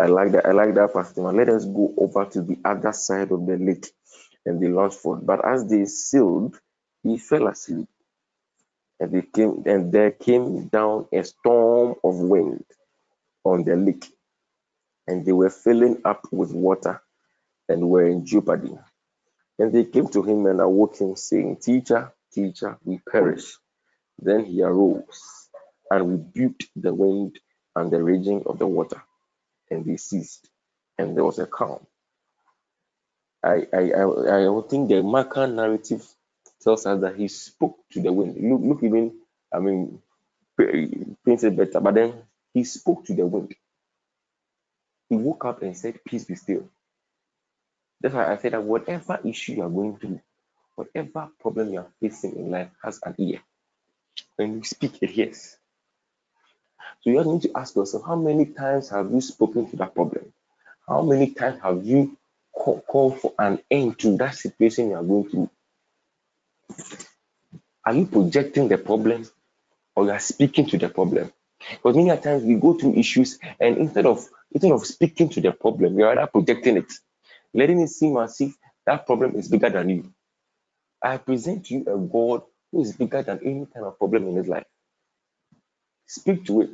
I 0.00 0.06
like 0.06 0.32
that. 0.32 0.46
I 0.46 0.52
like 0.52 0.74
that 0.76 0.92
thing. 1.14 1.24
Let 1.24 1.50
us 1.50 1.66
go 1.66 1.94
over 1.98 2.26
to 2.26 2.42
the 2.42 2.58
other 2.64 2.92
side 2.92 3.32
of 3.32 3.46
the 3.46 3.58
lake. 3.58 3.88
And 4.46 4.62
they 4.62 4.68
launched 4.68 4.98
forth. 4.98 5.26
But 5.26 5.46
as 5.46 5.68
they 5.68 5.86
sailed, 5.86 6.58
he 7.04 7.18
fell 7.18 7.48
asleep. 7.48 7.88
And 9.00 9.12
they 9.12 9.22
came 9.22 9.62
and 9.66 9.92
there 9.92 10.12
came 10.12 10.68
down 10.68 11.06
a 11.12 11.24
storm 11.24 11.96
of 12.04 12.16
wind 12.18 12.64
on 13.44 13.64
the 13.64 13.76
lake. 13.76 14.06
And 15.08 15.26
they 15.26 15.32
were 15.32 15.50
filling 15.50 16.02
up 16.04 16.26
with 16.32 16.52
water 16.52 17.02
and 17.68 17.88
were 17.90 18.06
in 18.06 18.26
jeopardy. 18.26 18.76
And 19.58 19.72
they 19.72 19.84
came 19.86 20.08
to 20.08 20.22
him 20.22 20.46
and 20.46 20.60
awoke 20.60 20.98
him, 20.98 21.16
saying, 21.16 21.58
Teacher, 21.58 22.12
teacher, 22.32 22.78
we 22.84 23.00
perish. 23.10 23.56
Then 24.20 24.44
he 24.46 24.62
arose 24.62 25.48
and 25.90 26.10
rebuked 26.10 26.68
the 26.76 26.94
wind 26.94 27.38
and 27.76 27.90
the 27.92 28.02
raging 28.02 28.42
of 28.46 28.58
the 28.58 28.66
water, 28.66 29.02
and 29.70 29.84
they 29.86 29.96
ceased, 29.98 30.48
and 30.98 31.16
there 31.16 31.24
was 31.24 31.38
a 31.40 31.46
calm. 31.46 31.86
I 33.44 33.66
I 33.72 33.92
I, 33.92 34.48
I 34.48 34.62
think 34.68 34.90
the 34.90 35.02
Marker 35.02 35.46
narrative 35.48 36.06
tells 36.62 36.86
us 36.86 37.00
that 37.02 37.16
he 37.16 37.28
spoke 37.28 37.78
to 37.92 38.02
the 38.02 38.12
wind. 38.12 38.36
Look, 38.38 38.62
look 38.62 38.82
even, 38.84 39.14
I 39.54 39.60
mean, 39.60 40.02
paints 41.26 41.44
it 41.44 41.56
better, 41.56 41.80
but 41.80 41.94
then 41.94 42.14
he 42.54 42.64
spoke 42.64 43.04
to 43.06 43.14
the 43.14 43.26
wind. 43.26 43.54
He 45.08 45.16
woke 45.16 45.44
up 45.46 45.62
and 45.62 45.76
said, 45.76 46.00
Peace 46.04 46.24
be 46.24 46.36
still. 46.36 46.68
That's 48.00 48.14
why 48.14 48.32
I 48.32 48.38
said 48.38 48.52
that 48.54 48.64
whatever 48.64 49.20
issue 49.24 49.54
you 49.54 49.62
are 49.64 49.70
going 49.70 49.96
through, 49.98 50.20
whatever 50.76 51.30
problem 51.40 51.72
you 51.74 51.80
are 51.80 51.92
facing 52.00 52.36
in 52.36 52.50
life 52.50 52.70
has 52.84 53.00
an 53.04 53.14
ear. 53.18 53.40
When 54.36 54.58
you 54.58 54.64
speak, 54.64 54.98
it 55.02 55.10
hears. 55.10 55.58
So 57.00 57.10
you 57.10 57.24
need 57.24 57.42
to 57.42 57.50
ask 57.56 57.76
yourself, 57.76 58.04
how 58.06 58.16
many 58.16 58.46
times 58.46 58.90
have 58.90 59.10
you 59.10 59.20
spoken 59.20 59.70
to 59.70 59.76
that 59.76 59.94
problem? 59.94 60.32
How 60.88 61.02
many 61.02 61.30
times 61.30 61.60
have 61.62 61.84
you 61.84 62.16
call, 62.52 62.80
called 62.80 63.20
for 63.20 63.32
an 63.38 63.60
end 63.70 63.98
to 64.00 64.16
that 64.18 64.34
situation 64.34 64.90
you 64.90 64.96
are 64.96 65.02
going 65.02 65.28
through? 65.28 65.50
Are 67.84 67.94
you 67.94 68.06
projecting 68.06 68.68
the 68.68 68.78
problem 68.78 69.26
or 69.96 70.04
you 70.04 70.10
are 70.10 70.18
speaking 70.20 70.66
to 70.66 70.78
the 70.78 70.88
problem? 70.88 71.32
Because 71.70 71.96
many 71.96 72.16
times 72.20 72.42
we 72.42 72.54
go 72.54 72.74
through 72.74 72.94
issues 72.94 73.38
and 73.60 73.78
instead 73.78 74.06
of 74.06 74.26
instead 74.52 74.72
of 74.72 74.86
speaking 74.86 75.28
to 75.30 75.40
the 75.40 75.52
problem, 75.52 75.94
we 75.94 76.02
are 76.02 76.14
rather 76.16 76.30
projecting 76.30 76.78
it, 76.78 76.92
letting 77.54 77.80
it 77.80 77.88
seem 77.88 78.16
as 78.16 78.40
if 78.40 78.54
that 78.86 79.06
problem 79.06 79.34
is 79.36 79.48
bigger 79.48 79.70
than 79.70 79.88
you. 79.88 80.12
I 81.02 81.18
present 81.18 81.66
to 81.66 81.74
you 81.74 81.80
a 81.82 81.98
God 81.98 82.42
who 82.72 82.82
is 82.82 82.92
bigger 82.96 83.22
than 83.22 83.40
any 83.44 83.66
kind 83.66 83.86
of 83.86 83.98
problem 83.98 84.28
in 84.28 84.36
his 84.36 84.48
life. 84.48 84.66
Speak 86.10 86.46
to 86.46 86.62
it. 86.62 86.70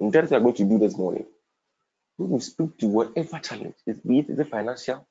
And 0.00 0.12
that's 0.12 0.30
what 0.30 0.42
we're 0.42 0.52
going 0.52 0.56
to 0.56 0.64
do 0.64 0.78
this 0.80 0.98
morning. 0.98 1.26
We 2.18 2.26
will 2.26 2.40
speak 2.40 2.78
to 2.78 2.88
whatever 2.88 3.38
challenge, 3.40 3.74
it 3.86 4.06
be 4.06 4.20
it 4.20 4.36
the 4.36 4.44
financial, 4.44 5.06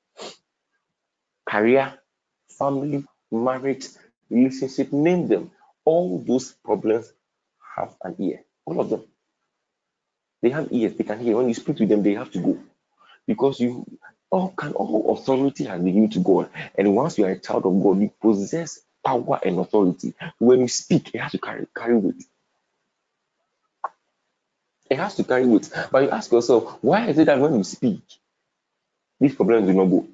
career, 1.49 1.93
family, 2.57 3.05
marriage, 3.31 3.87
relationship, 4.29 4.93
name 4.93 5.27
them. 5.27 5.51
All 5.85 6.19
those 6.19 6.53
problems 6.65 7.11
have 7.77 7.95
an 8.03 8.15
ear. 8.19 8.43
All 8.65 8.81
of 8.81 8.89
them. 8.89 9.03
They 10.41 10.51
have 10.51 10.69
ears, 10.71 10.95
they 10.95 11.03
can 11.05 11.19
hear. 11.19 11.37
When 11.37 11.49
you 11.49 11.55
speak 11.55 11.77
to 11.77 11.85
them, 11.87 12.03
they 12.03 12.15
have 12.15 12.31
to 12.31 12.39
go. 12.39 12.59
Because 13.27 13.59
you 13.59 13.85
all 14.31 14.49
can 14.49 14.73
all 14.73 15.13
authority 15.17 15.65
has 15.65 15.81
been 15.81 15.93
given 15.93 16.09
to 16.11 16.19
God. 16.19 16.49
And 16.75 16.95
once 16.95 17.17
you 17.17 17.25
are 17.25 17.31
a 17.31 17.39
child 17.39 17.65
of 17.65 17.83
God, 17.83 18.01
you 18.01 18.11
possess 18.21 18.79
power 19.05 19.39
and 19.43 19.59
authority. 19.59 20.15
When 20.39 20.61
you 20.61 20.67
speak, 20.69 21.15
it 21.15 21.21
has 21.21 21.33
to 21.33 21.39
carry 21.39 21.67
carry 21.75 21.97
weight. 21.97 22.25
It 24.89 24.97
has 24.99 25.15
to 25.15 25.25
carry 25.25 25.45
weight. 25.45 25.69
But 25.91 26.03
you 26.03 26.11
ask 26.11 26.31
yourself, 26.31 26.77
why 26.81 27.07
is 27.09 27.19
it 27.19 27.25
that 27.25 27.39
when 27.39 27.55
you 27.55 27.63
speak, 27.65 28.01
these 29.19 29.35
problems 29.35 29.67
do 29.67 29.73
not 29.73 29.85
go? 29.85 30.07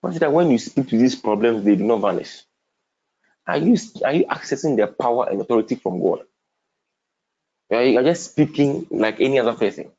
Why 0.00 0.10
is 0.10 0.16
it 0.16 0.20
that 0.20 0.32
when 0.32 0.50
you 0.50 0.58
speak 0.58 0.88
to 0.90 0.98
these 0.98 1.16
problems, 1.16 1.64
they 1.64 1.76
do 1.76 1.84
not 1.84 2.00
vanish? 2.02 2.42
Are 3.46 3.58
you 3.58 3.76
are 4.04 4.14
you 4.14 4.26
accessing 4.26 4.76
their 4.76 4.88
power 4.88 5.28
and 5.30 5.40
authority 5.40 5.76
from 5.76 6.02
God? 6.02 6.20
Are 7.72 7.84
you 7.84 8.02
just 8.02 8.32
speaking 8.32 8.86
like 8.90 9.20
any 9.20 9.38
other 9.40 9.54
person? 9.54 9.90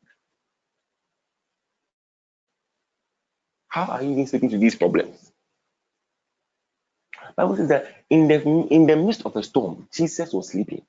How 3.69 3.85
are 3.85 4.03
you 4.03 4.11
even 4.11 4.27
speaking 4.27 4.49
to 4.51 4.59
these 4.59 4.75
problems? 4.75 5.31
Bible 7.37 7.57
says 7.57 7.69
that 7.69 7.95
in 8.09 8.27
the 8.29 8.41
in 8.69 8.87
the 8.87 8.95
midst 8.97 9.25
of 9.25 9.33
the 9.33 9.43
storm, 9.43 9.87
Jesus 9.93 10.33
was 10.33 10.49
sleeping. 10.49 10.83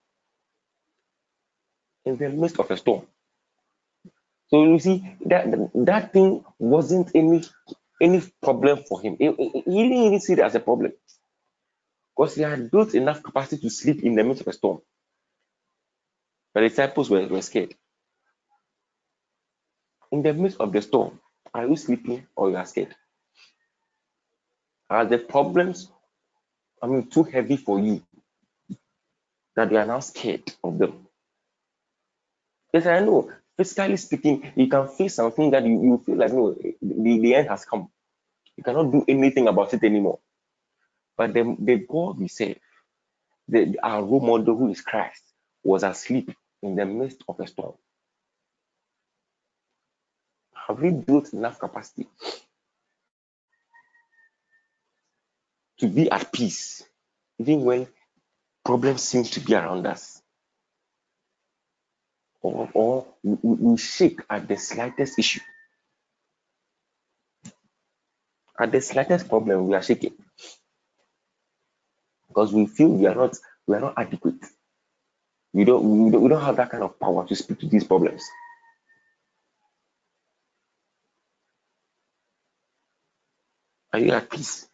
In 2.04 2.16
the 2.16 2.28
midst 2.30 2.58
of 2.60 2.70
a 2.70 2.76
storm. 2.76 3.06
So 4.48 4.64
you 4.64 4.78
see 4.78 5.16
that 5.26 5.46
that 5.74 6.12
thing 6.12 6.44
wasn't 6.58 7.10
any 7.14 7.42
any 8.00 8.22
problem 8.42 8.84
for 8.88 9.00
him. 9.00 9.16
He, 9.18 9.26
he 9.26 9.82
didn't 9.82 9.92
even 10.06 10.20
see 10.20 10.34
it 10.34 10.40
as 10.40 10.54
a 10.54 10.60
problem 10.60 10.92
because 12.16 12.34
he 12.36 12.42
had 12.42 12.70
built 12.70 12.94
enough 12.94 13.22
capacity 13.22 13.62
to 13.62 13.70
sleep 13.70 14.02
in 14.04 14.14
the 14.16 14.24
midst 14.24 14.42
of 14.42 14.48
a 14.48 14.52
storm. 14.52 14.80
The 16.54 16.62
disciples 16.62 17.10
were, 17.10 17.26
were 17.28 17.42
scared. 17.42 17.74
In 20.12 20.22
the 20.22 20.34
midst 20.34 20.60
of 20.60 20.72
the 20.72 20.82
storm, 20.82 21.20
are 21.54 21.66
you 21.66 21.76
sleeping 21.76 22.26
or 22.36 22.50
you 22.50 22.56
are 22.56 22.66
scared? 22.66 22.94
Are 24.90 25.06
the 25.06 25.18
problems, 25.18 25.90
I 26.82 26.86
mean, 26.86 27.08
too 27.08 27.24
heavy 27.24 27.56
for 27.56 27.80
you 27.80 28.02
that 29.56 29.70
you 29.70 29.78
are 29.78 29.86
now 29.86 30.00
scared 30.00 30.52
of 30.64 30.78
them? 30.78 31.06
Yes, 32.72 32.86
I 32.86 33.00
know. 33.00 33.30
Physically 33.58 33.98
speaking, 33.98 34.52
you 34.56 34.68
can 34.68 34.88
face 34.88 35.16
something 35.16 35.50
that 35.52 35.64
you, 35.66 35.82
you 35.82 36.02
feel 36.06 36.16
like 36.16 36.32
no, 36.32 36.54
the, 36.54 36.76
the 37.20 37.36
end 37.36 37.48
has 37.50 37.66
come. 37.66 37.90
You 38.56 38.64
cannot 38.64 38.92
do 38.92 39.04
anything 39.08 39.48
about 39.48 39.74
it 39.74 39.84
anymore. 39.84 40.20
But 41.16 41.34
the, 41.34 41.56
the 41.60 41.76
God 41.88 42.20
we 42.20 42.28
serve, 42.28 42.58
the, 43.48 43.78
our 43.82 44.02
role 44.04 44.20
model 44.20 44.56
who 44.56 44.70
is 44.70 44.80
Christ, 44.82 45.22
was 45.64 45.82
asleep 45.84 46.34
in 46.62 46.76
the 46.76 46.86
midst 46.86 47.22
of 47.28 47.40
a 47.40 47.46
storm. 47.48 47.74
Have 50.68 50.80
we 50.80 50.90
built 50.90 51.32
enough 51.34 51.58
capacity 51.60 52.08
to 55.78 55.88
be 55.88 56.10
at 56.10 56.32
peace, 56.32 56.84
even 57.38 57.62
when 57.62 57.88
problems 58.64 59.02
seem 59.02 59.24
to 59.24 59.40
be 59.40 59.54
around 59.54 59.86
us? 59.86 60.11
Or, 62.42 62.70
or 62.74 63.06
we, 63.22 63.36
we 63.42 63.78
shake 63.78 64.20
at 64.30 64.48
the 64.48 64.56
slightest 64.58 65.18
issue. 65.18 65.40
At 68.60 68.72
the 68.72 68.80
slightest 68.80 69.28
problem, 69.28 69.68
we 69.68 69.74
are 69.74 69.82
shaking 69.82 70.14
because 72.28 72.52
we 72.52 72.66
feel 72.66 72.88
we 72.88 73.06
are 73.06 73.14
not 73.14 73.36
we 73.66 73.76
are 73.76 73.80
not 73.80 73.94
adequate. 73.98 74.44
We 75.54 75.64
don't 75.64 75.84
we 76.06 76.10
don't, 76.12 76.22
we 76.22 76.28
don't 76.30 76.42
have 76.44 76.56
that 76.56 76.70
kind 76.70 76.84
of 76.84 76.98
power 77.00 77.26
to 77.26 77.36
speak 77.36 77.60
to 77.60 77.68
these 77.68 77.84
problems. 77.84 78.24
Are 83.92 84.00
you 84.00 84.12
at 84.12 84.30
peace? 84.30 84.68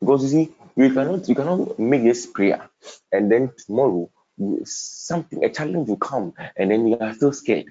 Because 0.00 0.22
you 0.24 0.28
see, 0.46 0.52
you 0.76 0.92
cannot 0.94 1.28
you 1.28 1.34
cannot 1.36 1.78
make 1.78 2.02
this 2.04 2.26
prayer 2.26 2.68
and 3.12 3.30
then 3.32 3.52
tomorrow 3.66 4.10
something 4.64 5.44
a 5.44 5.50
challenge 5.50 5.88
will 5.88 5.96
come 5.96 6.34
and 6.56 6.70
then 6.70 6.86
you 6.86 6.98
are 6.98 7.14
still 7.14 7.32
scared. 7.32 7.66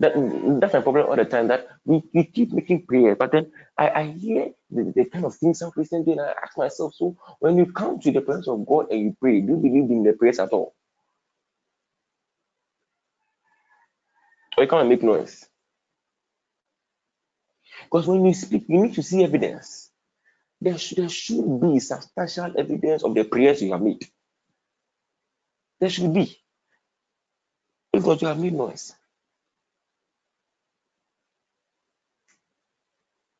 That, 0.00 0.12
that's 0.60 0.74
my 0.74 0.82
problem 0.82 1.06
all 1.08 1.16
the 1.16 1.24
time. 1.24 1.48
That 1.48 1.68
we, 1.86 2.02
we 2.12 2.24
keep 2.24 2.52
making 2.52 2.86
prayers, 2.86 3.16
but 3.18 3.32
then 3.32 3.50
I, 3.78 3.90
I 3.90 4.04
hear 4.04 4.50
the, 4.70 4.92
the 4.94 5.04
kind 5.06 5.24
of 5.24 5.34
things 5.34 5.60
some 5.60 5.70
Christians 5.70 6.04
do, 6.04 6.12
and 6.12 6.20
I 6.20 6.34
ask 6.42 6.58
myself, 6.58 6.94
so 6.94 7.16
when 7.40 7.56
you 7.56 7.72
come 7.72 7.98
to 8.00 8.12
the 8.12 8.20
presence 8.20 8.48
of 8.48 8.66
God 8.66 8.90
and 8.90 9.00
you 9.00 9.16
pray, 9.18 9.40
do 9.40 9.52
you 9.52 9.56
believe 9.56 9.90
in 9.90 10.04
the 10.04 10.12
prayers 10.12 10.38
at 10.38 10.50
all? 10.50 10.74
Or 14.58 14.64
you 14.64 14.70
can't 14.70 14.88
make 14.88 15.02
noise? 15.02 15.46
Because 17.84 18.06
when 18.06 18.24
you 18.26 18.34
speak, 18.34 18.66
you 18.68 18.82
need 18.82 18.94
to 18.94 19.02
see 19.02 19.24
evidence. 19.24 19.90
There 20.60 20.76
there 20.96 21.08
should 21.08 21.60
be 21.60 21.80
substantial 21.80 22.52
evidence 22.58 23.04
of 23.04 23.14
the 23.14 23.24
prayers 23.24 23.62
you 23.62 23.72
have 23.72 23.82
made. 23.82 24.06
There 25.80 25.90
should 25.90 26.14
be. 26.14 26.36
because 27.92 28.22
you 28.22 28.28
have 28.28 28.40
made 28.40 28.54
noise. 28.54 28.94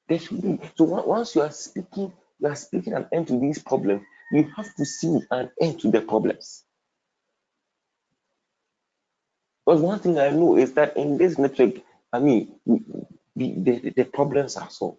There 0.08 0.18
should 0.18 0.42
be. 0.42 0.60
So 0.76 0.84
once 0.84 1.34
you 1.36 1.42
are 1.42 1.50
speaking, 1.52 2.12
you 2.40 2.48
are 2.48 2.56
speaking 2.56 2.94
an 2.94 3.08
end 3.12 3.28
to 3.28 3.40
these 3.40 3.60
problems. 3.62 4.02
You 4.32 4.50
have 4.56 4.74
to 4.76 4.84
see 4.84 5.20
an 5.30 5.50
end 5.60 5.80
to 5.80 5.90
the 5.90 6.00
problems. 6.02 6.64
But 9.66 9.80
one 9.80 10.00
thing 10.00 10.18
I 10.18 10.30
know 10.30 10.56
is 10.58 10.74
that 10.74 10.96
in 10.96 11.18
this 11.18 11.38
network, 11.38 11.76
I 12.12 12.20
mean, 12.20 12.54
the, 12.66 12.84
the, 13.36 13.92
the 13.96 14.04
problems 14.04 14.56
are 14.56 14.70
solved. 14.70 14.98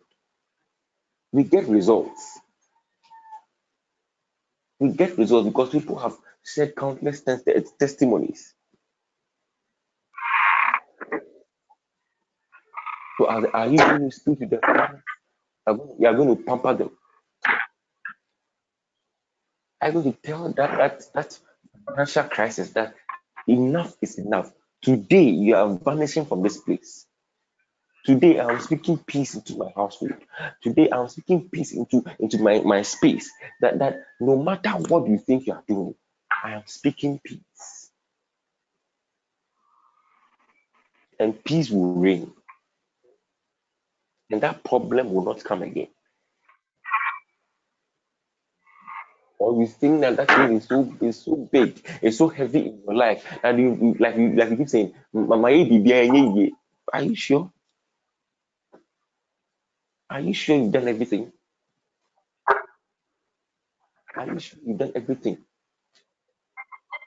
We 1.34 1.43
get 1.45 1.67
results. 1.67 2.39
We 4.80 4.91
get 4.91 5.17
results 5.17 5.47
because 5.50 5.69
people 5.71 6.00
have 6.00 6.17
shared 6.47 6.75
countless 6.75 7.23
testimonies. 7.79 8.55
So 13.17 13.27
are, 13.27 13.55
are 13.55 13.67
you 13.67 13.77
going 13.77 14.10
to 14.10 14.15
speak 14.15 14.39
to 14.39 14.45
them? 14.47 14.62
You 15.99 16.07
are 16.07 16.15
going 16.15 16.38
to 16.38 16.43
pamper 16.43 16.73
them. 16.75 16.91
I'm 19.81 19.93
going 19.93 20.13
to 20.13 20.19
tell 20.21 20.51
that 20.53 20.77
that 20.77 21.03
that 21.13 21.39
financial 21.88 22.23
crisis 22.23 22.71
that 22.71 22.95
enough 23.47 23.95
is 24.01 24.17
enough. 24.17 24.51
Today 24.81 25.23
you 25.29 25.55
are 25.55 25.77
vanishing 25.83 26.25
from 26.25 26.43
this 26.43 26.57
place. 26.57 27.05
Today 28.05 28.39
I'm 28.39 28.60
speaking 28.62 28.97
peace 28.99 29.36
into 29.36 29.57
my 29.57 29.71
household. 29.75 30.13
Today 30.63 30.89
I'm 30.91 31.10
speaking 31.10 31.49
peace 31.49 31.73
into, 31.73 32.03
into 32.19 32.39
my, 32.39 32.60
my 32.62 32.81
space. 32.83 33.31
That 33.62 33.79
that 33.79 33.97
no 34.19 34.41
matter 34.41 34.71
what 34.71 35.07
you 35.07 35.17
think 35.19 35.47
you 35.47 35.53
are 35.53 35.63
doing, 35.67 35.95
I 36.43 36.54
am 36.54 36.63
speaking 36.67 37.19
peace. 37.23 37.91
And 41.19 41.43
peace 41.43 41.71
will 41.71 41.93
reign. 41.95 42.32
And 44.32 44.41
that 44.41 44.63
problem 44.63 45.13
will 45.13 45.26
not 45.26 45.43
come 45.43 45.63
again. 45.63 45.89
Or 49.39 49.60
you 49.62 49.67
think 49.67 50.02
that 50.02 50.17
that 50.17 50.30
thing 50.30 50.58
is 50.58 50.65
so 50.65 50.95
is 51.02 51.21
so 51.23 51.36
big, 51.52 51.86
it's 52.02 52.17
so 52.17 52.30
heavy 52.30 52.67
in 52.67 52.82
your 52.86 52.95
life 52.95 53.23
that 53.43 53.58
you 53.58 53.95
like 54.00 54.17
you 54.17 54.36
like 54.36 54.50
you 54.52 54.58
keep 54.58 54.69
saying, 54.69 54.93
Mama, 55.13 55.50
are 56.93 57.04
you 57.04 57.15
sure? 57.15 57.52
Are 60.10 60.21
you 60.21 60.34
sure 60.34 60.58
you've 60.58 60.71
done 60.73 60.88
everything? 60.89 61.32
Are 64.15 64.28
you 64.28 64.39
sure 64.39 64.60
you've 64.65 64.80
done 64.80 64.93
everything? 64.95 65.39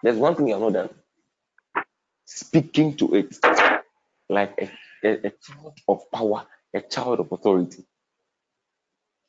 There's 0.02 0.16
one 0.18 0.36
thing 0.36 0.48
you've 0.48 0.60
not 0.60 0.74
done. 0.74 0.90
Speaking 2.26 2.96
to 2.98 3.14
it 3.16 3.36
like 4.28 4.54
a, 5.04 5.08
a, 5.08 5.28
a 5.28 5.30
child 5.30 5.74
of 5.88 6.10
power, 6.12 6.46
a 6.74 6.82
child 6.82 7.20
of 7.20 7.32
authority. 7.32 7.84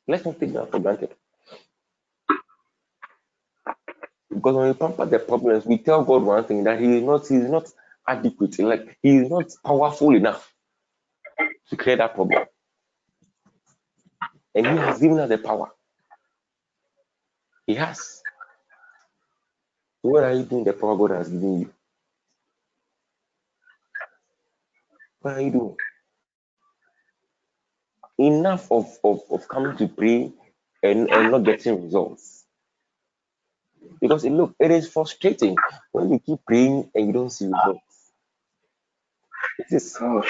Let's 0.08 0.24
not 0.24 0.40
take 0.40 0.52
that 0.54 0.70
for 0.72 0.80
granted. 0.80 1.10
Because 4.30 4.56
when 4.56 4.68
we 4.68 4.74
pamper 4.74 5.06
the 5.06 5.20
problems, 5.20 5.66
we 5.66 5.78
tell 5.78 6.04
God 6.04 6.22
one 6.24 6.44
thing 6.44 6.64
that 6.64 6.80
He 6.80 6.98
is 6.98 7.04
not, 7.04 7.26
He 7.28 7.36
is 7.36 7.50
not 7.50 7.68
adequate, 8.08 8.58
like 8.60 8.98
He 9.02 9.18
is 9.18 9.30
not 9.30 9.50
powerful 9.64 10.14
enough 10.14 10.52
to 11.70 11.76
create 11.76 11.98
that 11.98 12.14
problem. 12.14 12.44
And 14.54 14.66
He 14.66 14.76
has 14.76 15.00
given 15.00 15.20
us 15.20 15.28
the 15.30 15.38
power. 15.38 15.70
He 17.66 17.76
has. 17.76 18.21
What 20.02 20.24
are 20.24 20.34
you 20.34 20.44
doing 20.44 20.64
the 20.64 20.74
power 20.74 20.96
God 20.96 21.12
has 21.18 21.30
given 21.30 21.60
you? 21.62 21.72
What 25.20 25.34
are 25.36 25.42
you 25.42 25.52
doing? 25.52 25.76
Enough 28.18 28.70
of, 28.72 28.86
of, 29.04 29.20
of 29.30 29.48
coming 29.48 29.76
to 29.78 29.88
pray 29.88 30.32
and, 30.82 31.10
and 31.10 31.32
not 31.32 31.44
getting 31.44 31.84
results. 31.84 32.44
Because 34.00 34.24
look, 34.26 34.54
it 34.60 34.70
is 34.72 34.88
frustrating 34.88 35.56
when 35.92 36.10
you 36.12 36.20
keep 36.20 36.40
praying 36.46 36.90
and 36.94 37.08
you 37.08 37.12
don't 37.14 37.30
see 37.30 37.46
results. 37.46 37.80
It 39.58 39.66
is 39.72 39.92
so 39.94 40.22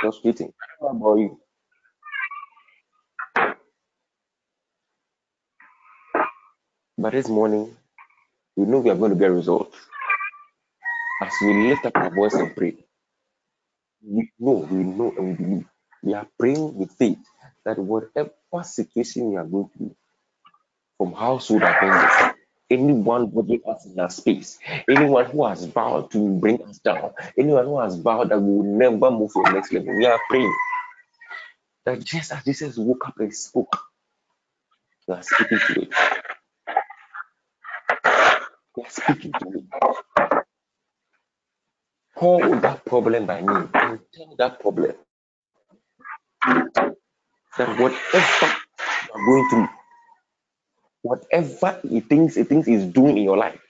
frustrating. 0.00 0.52
How 0.80 0.88
about 0.88 1.16
you? 1.16 1.40
But 6.98 7.12
this 7.14 7.28
morning, 7.28 7.76
we 8.56 8.66
know 8.66 8.80
we 8.80 8.90
are 8.90 8.96
going 8.96 9.12
to 9.12 9.18
get 9.18 9.32
results. 9.32 9.76
As 11.22 11.32
we 11.42 11.68
lift 11.70 11.86
up 11.86 11.96
our 11.96 12.14
voice 12.14 12.34
and 12.34 12.54
pray, 12.56 12.76
we 14.06 14.30
know, 14.38 14.66
we 14.70 14.78
know, 14.84 15.12
and 15.16 15.28
we 15.28 15.34
believe. 15.44 15.66
We 16.02 16.14
are 16.14 16.28
praying 16.38 16.76
with 16.76 16.92
faith 16.92 17.18
that 17.64 17.78
whatever 17.78 18.30
situation 18.64 19.30
we 19.30 19.36
are 19.36 19.44
going 19.46 19.70
through, 19.76 19.96
from 20.98 21.12
household 21.14 21.62
offenders, 21.62 22.34
anyone 22.70 23.30
putting 23.30 23.62
us 23.68 23.86
in 23.86 23.96
that 23.96 24.12
space, 24.12 24.58
anyone 24.90 25.26
who 25.26 25.46
has 25.46 25.64
vowed 25.66 26.10
to 26.12 26.38
bring 26.40 26.62
us 26.64 26.78
down, 26.78 27.12
anyone 27.38 27.66
who 27.66 27.80
has 27.80 27.96
vowed 27.96 28.30
that 28.30 28.40
we 28.40 28.56
will 28.58 28.64
never 28.78 29.10
move 29.10 29.32
to 29.32 29.42
the 29.44 29.52
next 29.52 29.72
level, 29.72 29.96
we 29.96 30.06
are 30.06 30.20
praying 30.30 30.54
that 31.86 32.04
just 32.04 32.32
as 32.32 32.44
Jesus 32.44 32.76
woke 32.78 33.08
up 33.08 33.14
and 33.20 33.34
spoke, 33.34 33.76
we 35.08 35.14
are 35.14 35.22
speaking 35.22 35.58
to 35.58 35.82
it. 35.82 35.90
Speaking 38.88 39.32
to 39.32 39.46
it. 39.54 39.64
Call 42.16 42.56
that 42.60 42.84
problem 42.84 43.26
by 43.26 43.40
name 43.40 43.70
and 43.74 44.00
tell 44.14 44.34
that 44.38 44.60
problem 44.60 44.94
that 47.58 47.68
whatever 47.80 48.54
you 49.04 49.14
are 49.14 49.26
going 49.26 49.50
through, 49.50 49.68
whatever 51.02 51.80
it 51.84 52.06
thinks 52.08 52.36
it 52.36 52.48
thinks 52.48 52.68
is 52.68 52.86
doing 52.86 53.18
in 53.18 53.24
your 53.24 53.36
life, 53.38 53.60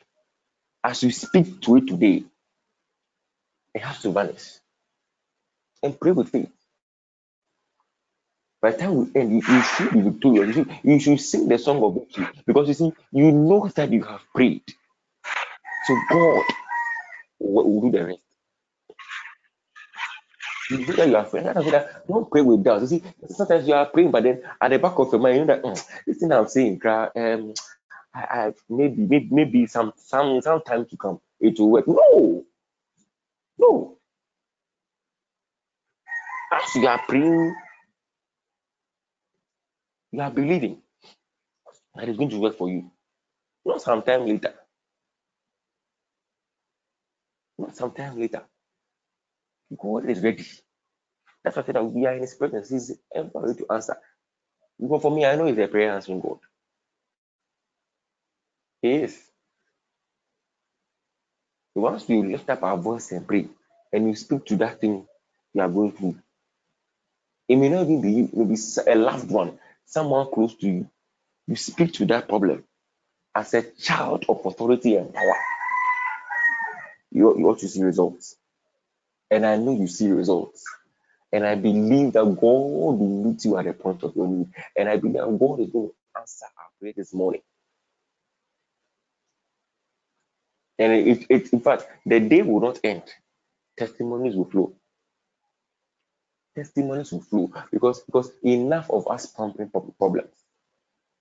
as 0.84 1.02
you 1.02 1.12
speak 1.12 1.60
to 1.62 1.76
it 1.76 1.88
today, 1.88 2.24
it 3.74 3.82
has 3.82 4.00
to 4.02 4.10
vanish. 4.12 4.54
And 5.82 5.98
pray 6.00 6.12
with 6.12 6.30
faith. 6.30 6.50
By 8.62 8.72
the 8.72 8.78
time 8.78 8.96
we 8.96 9.20
end, 9.20 9.32
you, 9.32 9.42
you 9.48 9.62
should 9.62 9.92
be 9.92 10.02
victorious. 10.02 10.48
You 10.48 10.52
should, 10.54 10.70
you 10.84 11.00
should 11.00 11.20
sing 11.20 11.48
the 11.48 11.58
song 11.58 11.82
of 11.84 11.94
victory 11.94 12.28
because 12.46 12.68
you 12.68 12.74
see, 12.74 12.92
you 13.12 13.32
know 13.32 13.68
that 13.76 13.92
you 13.92 14.02
have 14.04 14.22
prayed. 14.34 14.62
So 15.86 15.96
God 16.10 16.44
will, 17.40 17.80
do 17.82 17.90
the 17.92 18.06
rest. 18.06 18.20
You 20.70 20.78
know 20.86 20.94
that 20.94 21.08
you 21.08 21.16
are 21.16 21.24
praying. 21.24 21.46
That 21.46 22.08
don't 22.08 22.30
pray 22.30 22.42
with 22.42 22.64
doubt. 22.64 22.82
You 22.82 22.86
see, 22.88 23.02
sometimes 23.28 23.68
you 23.68 23.74
are 23.74 23.86
praying, 23.86 24.10
but 24.10 24.24
then 24.24 24.42
at 24.60 24.70
the 24.70 24.78
back 24.78 24.98
of 24.98 25.12
your 25.12 25.20
mind, 25.20 25.36
you 25.38 25.44
know 25.44 25.54
that 25.54 25.62
mm, 25.62 25.88
this 26.06 26.18
thing 26.18 26.32
I'm 26.32 26.48
saying, 26.48 26.80
um, 26.86 27.54
I, 28.14 28.20
I 28.20 28.52
maybe, 28.68 29.02
maybe, 29.02 29.28
maybe 29.30 29.66
some, 29.66 29.92
some, 29.96 30.40
some 30.42 30.62
time 30.62 30.86
to 30.86 30.96
come, 30.96 31.20
it 31.40 31.58
will 31.60 31.70
work. 31.70 31.86
No, 31.86 32.44
no. 33.58 33.98
As 36.52 36.74
you 36.76 36.86
are 36.88 37.00
praying, 37.06 37.54
you 40.12 40.20
are 40.20 40.30
believing 40.30 40.78
that 41.94 42.08
it's 42.08 42.18
going 42.18 42.30
to 42.30 42.40
work 42.40 42.56
for 42.58 42.68
you. 42.68 42.90
Not 43.64 43.82
some 43.82 44.02
time 44.02 44.26
later. 44.26 44.54
Not 47.58 47.76
some 47.76 47.92
time 47.92 48.18
later. 48.20 48.42
God 49.78 50.08
is 50.10 50.20
ready. 50.22 50.46
That's 51.44 51.56
why 51.56 51.62
I 51.62 51.66
said 51.66 51.76
that 51.76 51.84
we 51.84 52.06
are 52.06 52.14
in 52.14 52.20
His 52.22 52.34
presence. 52.34 52.70
He's 52.70 52.92
ever 53.14 53.30
ready 53.34 53.60
to 53.64 53.72
answer. 53.72 53.98
But 54.80 55.02
for 55.02 55.10
me, 55.10 55.26
I 55.26 55.36
know 55.36 55.46
He's 55.46 55.58
a 55.58 55.68
prayer 55.68 55.92
answering 55.92 56.20
God. 56.20 56.38
He 58.82 58.92
is. 58.94 59.18
Once 61.74 62.08
we 62.08 62.22
lift 62.22 62.50
up 62.50 62.62
our 62.64 62.78
voice 62.78 63.12
and 63.12 63.26
pray, 63.26 63.48
and 63.92 64.08
you 64.08 64.16
speak 64.16 64.46
to 64.46 64.56
that 64.58 64.80
thing 64.80 65.06
you 65.54 65.62
are 65.62 65.70
going 65.70 65.92
through, 65.92 66.16
it 67.48 67.56
may 67.56 67.68
not 67.70 67.82
even 67.84 68.02
be 68.02 68.12
you, 68.12 68.24
it 68.26 68.34
may 68.36 68.44
be 68.46 68.56
a 68.88 68.94
loved 68.96 69.30
one, 69.30 69.58
someone 69.86 70.28
close 70.32 70.54
to 70.56 70.66
you. 70.68 70.90
You 71.48 71.56
speak 71.56 71.94
to 71.94 72.06
that 72.06 72.28
problem 72.28 72.64
as 73.34 73.54
a 73.54 73.62
child 73.62 74.26
of 74.28 74.46
authority 74.46 74.96
and 74.96 75.14
power. 75.14 75.36
You, 77.12 77.38
you 77.38 77.48
ought 77.48 77.60
to 77.60 77.68
see 77.68 77.82
results. 77.82 78.36
And 79.30 79.46
I 79.46 79.56
know 79.56 79.72
you 79.72 79.88
see 79.88 80.08
results. 80.10 80.64
And 81.32 81.46
I 81.46 81.56
believe 81.56 82.14
that 82.14 82.24
God 82.24 82.40
will 82.40 82.98
meet 82.98 83.44
you 83.44 83.58
at 83.58 83.66
the 83.66 83.74
point 83.74 84.02
of 84.04 84.16
your 84.16 84.28
need. 84.28 84.48
And 84.76 84.88
I 84.88 84.96
believe 84.98 85.14
that 85.16 85.38
God 85.38 85.60
is 85.60 85.70
going 85.70 85.90
to 85.90 85.94
answer 86.18 86.46
our 86.58 86.68
prayer 86.80 86.94
this 86.96 87.14
morning. 87.14 87.42
And 90.78 90.92
it, 90.92 91.26
it, 91.30 91.52
in 91.52 91.60
fact, 91.60 91.86
the 92.06 92.20
day 92.20 92.42
will 92.42 92.60
not 92.60 92.80
end. 92.84 93.04
Testimonies 93.78 94.36
will 94.36 94.46
flow. 94.50 94.74
Testimonies 96.56 97.12
will 97.12 97.22
flow 97.22 97.52
because 97.72 98.02
because 98.02 98.32
enough 98.44 98.90
of 98.90 99.08
us 99.08 99.26
pumping 99.26 99.70
problems. 99.98 100.34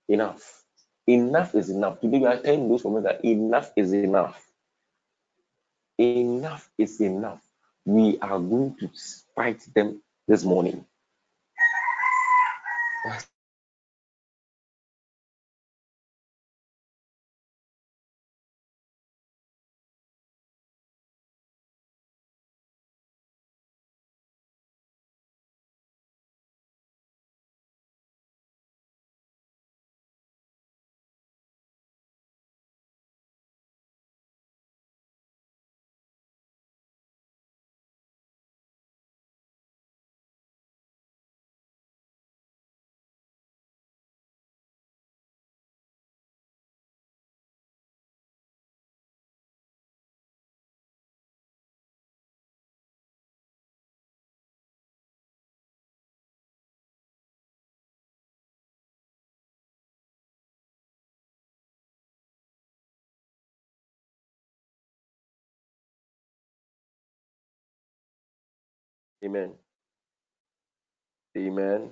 Enough. 0.08 0.64
Enough 1.08 1.54
is 1.56 1.70
enough. 1.70 2.00
Today 2.00 2.20
we 2.20 2.26
are 2.26 2.38
telling 2.40 2.68
those 2.68 2.84
women 2.84 3.04
that 3.04 3.24
enough 3.24 3.72
is 3.76 3.92
enough. 3.94 4.45
Enough 5.98 6.70
is 6.78 7.00
enough. 7.00 7.42
We 7.86 8.18
are 8.20 8.38
going 8.40 8.76
to 8.80 8.90
fight 9.36 9.60
them 9.74 10.02
this 10.28 10.44
morning. 10.44 10.86
Amen. 69.26 69.52
Amen. 71.36 71.90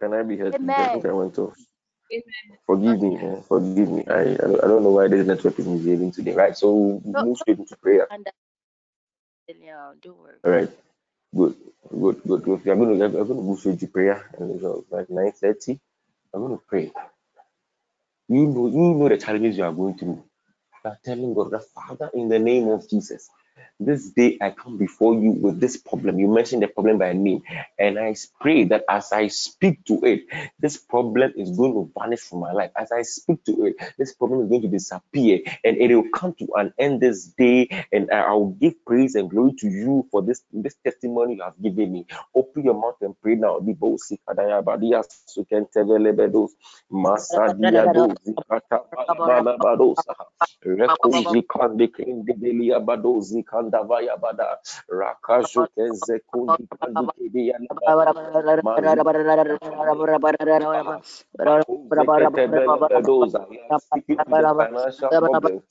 Can 0.00 0.14
I 0.14 0.22
be 0.22 0.36
heard? 0.36 0.54
Amen. 0.54 0.80
I 0.80 0.88
think 0.88 1.06
I 1.06 1.12
went 1.12 1.38
off. 1.38 1.54
Amen. 2.12 2.58
Forgive 2.66 3.02
me, 3.02 3.16
man. 3.16 3.42
Forgive 3.42 3.90
me. 3.90 4.04
I, 4.08 4.20
I 4.20 4.36
don't, 4.36 4.82
know 4.84 4.90
why 4.90 5.08
this 5.08 5.26
network 5.26 5.58
is 5.58 5.66
misbehaving 5.66 6.12
today. 6.12 6.32
Right. 6.34 6.56
So 6.56 7.02
no, 7.04 7.24
move 7.24 7.38
straight 7.38 7.58
into 7.58 7.76
prayer. 7.76 8.06
Yeah, 9.48 9.92
don't 10.02 10.18
worry. 10.18 10.36
All 10.44 10.50
right. 10.52 10.70
Good. 11.36 11.56
Good. 11.90 12.22
Good. 12.26 12.42
Good. 12.44 12.64
We 12.64 12.70
are 12.70 12.76
going 12.76 12.98
to 12.98 13.08
we 13.08 13.20
are 13.20 13.24
going 13.24 13.38
to 13.38 13.42
move 13.42 13.58
straight 13.58 13.80
to 13.80 13.88
prayer, 13.88 14.24
and 14.38 14.50
it's 14.52 14.92
like 14.92 15.10
nine 15.10 15.32
thirty. 15.32 15.80
I'm 16.32 16.40
going 16.40 16.56
to 16.56 16.62
pray. 16.68 16.92
You 18.28 18.46
know, 18.46 18.68
you 18.68 18.94
know 18.94 19.08
the 19.08 19.18
challenges 19.18 19.58
you 19.58 19.64
are 19.64 19.72
going 19.72 19.98
through. 19.98 20.22
You 20.84 20.90
are 20.90 20.98
telling 21.04 21.34
God, 21.34 21.50
the 21.50 21.60
Father, 21.60 22.10
in 22.14 22.28
the 22.28 22.38
name 22.38 22.68
of 22.68 22.88
Jesus, 22.88 23.28
this 23.80 24.10
day 24.10 24.38
I 24.40 24.50
come 24.50 24.78
before 24.78 25.14
you 25.14 25.32
with 25.32 25.60
this 25.60 25.76
problem. 25.76 26.18
You 26.18 26.28
mentioned 26.28 26.62
the 26.62 26.68
problem 26.68 26.98
by 26.98 27.12
name, 27.14 27.42
and 27.78 27.98
I 27.98 28.14
pray 28.40 28.64
that 28.66 28.84
as 28.88 29.12
I 29.12 29.28
speak 29.28 29.84
to 29.86 30.00
it, 30.04 30.22
this 30.60 30.78
problem 30.78 31.32
is 31.36 31.56
going 31.56 31.74
to 31.74 31.90
vanish 31.98 32.20
from 32.20 32.40
my 32.40 32.52
life. 32.52 32.70
As 32.76 32.92
I 32.92 33.02
speak 33.02 33.44
to 33.46 33.66
it, 33.66 33.76
this 33.98 34.14
problem 34.14 34.42
is 34.42 34.48
going 34.50 34.62
to 34.62 34.68
disappear, 34.68 35.40
and 35.64 35.76
it 35.78 35.94
will 35.94 36.08
come 36.14 36.34
to 36.34 36.48
an 36.56 36.72
end 36.78 37.00
this 37.02 37.26
day. 37.38 37.68
And 37.92 38.10
I 38.12 38.32
will 38.34 38.50
give 38.52 38.74
praise 38.86 39.14
and 39.16 39.30
glory 39.30 39.54
to 39.60 39.68
you 39.68 40.06
for 40.10 40.22
this 40.22 40.42
this 40.52 40.76
testimony 40.84 41.36
you 41.36 41.42
have 41.44 41.60
given 41.62 41.92
me. 41.92 42.06
Open 42.34 42.64
your 42.64 42.74
mouth 42.74 42.96
and 43.02 43.14
pray 43.22 43.36
now. 43.36 43.60
kanda 51.48 51.88
vaya 53.88 54.16
bada 54.16 54.58
rakaju 54.88 55.66
kenze 55.76 56.20
kundi 56.30 56.64
kandi 56.80 57.06
kidi 57.16 57.48
ya 57.48 57.58
speaking 63.80 64.18
to 64.18 64.38
the 64.38 64.54
financial 64.56 65.12
problems, 65.20 65.62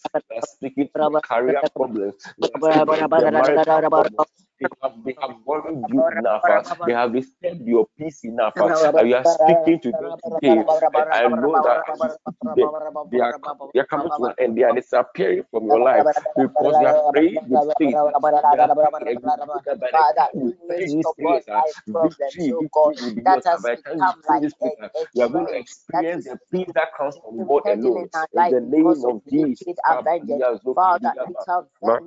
speaking 0.45 0.89
to 0.95 0.99
the 1.09 1.19
career 1.21 1.61
problems, 1.75 2.15
the 2.39 3.31
marital 3.31 3.81
problems. 3.89 4.29
They 4.59 4.67
have, 4.81 4.93
they 5.05 5.15
have 5.21 5.31
worried 5.45 5.85
you 5.89 6.05
enough. 6.11 6.43
They 6.85 6.93
have 6.93 7.13
disturbed 7.13 7.61
your 7.67 7.87
peace 7.97 8.23
in 8.23 8.33
enough. 8.33 8.53
Uh, 8.59 9.03
you 9.03 9.15
are 9.15 9.25
speaking 9.25 9.79
to 9.81 9.91
them 9.91 10.15
today. 10.25 10.65
I 11.11 11.27
know 11.27 11.59
that 11.61 11.83
they, 12.55 12.63
they, 13.11 13.19
are, 13.21 13.33
they 13.73 13.79
are 13.79 13.85
coming 13.87 14.11
to 14.17 14.25
an 14.27 14.33
end. 14.39 14.57
They 14.57 14.63
are 14.63 14.73
disappearing 14.73 15.43
from 15.51 15.65
your 15.67 15.79
life 15.83 16.07
because 16.37 16.79
you 16.79 16.87
are 16.91 16.99
praying 17.11 17.49
with 17.49 17.63
faith. 17.77 17.97
You 25.13 25.23
are 25.23 25.29
going 25.29 25.47
to 25.47 25.53
experience 25.57 26.25
the 26.25 26.39
peace 26.51 26.71
that 26.75 26.89
comes 26.97 27.17
from 27.17 27.45
God 27.45 27.67
alone. 27.67 28.09
In 28.33 28.49
the 28.49 28.59
name 28.61 29.05
of 29.05 29.21
Jesus. 29.29 29.65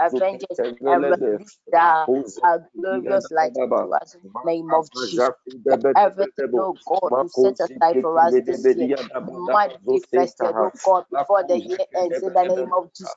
avengers 0.00 0.60
and 0.86 1.06
release 1.08 1.58
the 1.72 2.06
uh, 2.44 2.58
glorious 2.76 3.30
light 3.30 3.58
to 3.78 3.92
us 4.02 4.14
in 4.14 4.22
the 4.22 4.32
name 4.44 4.72
of 4.74 4.92
Jesus. 4.92 5.30
Let 5.68 5.80
everything, 5.96 6.50
oh 6.54 6.78
God, 6.86 7.12
you 7.20 7.28
set 7.28 7.60
aside 7.60 7.98
for 8.00 8.18
us 8.20 8.38
this 8.46 8.74
year 8.74 8.88
might 9.50 9.72
be 9.88 10.00
fested, 10.14 10.56
oh 10.60 10.72
God, 10.84 11.04
before 11.10 11.44
the 11.46 11.58
year 11.58 11.78
ends 11.96 12.22
in 12.22 12.34
the 12.34 12.44
name 12.44 12.72
of 12.72 12.90
Jesus. 12.94 13.16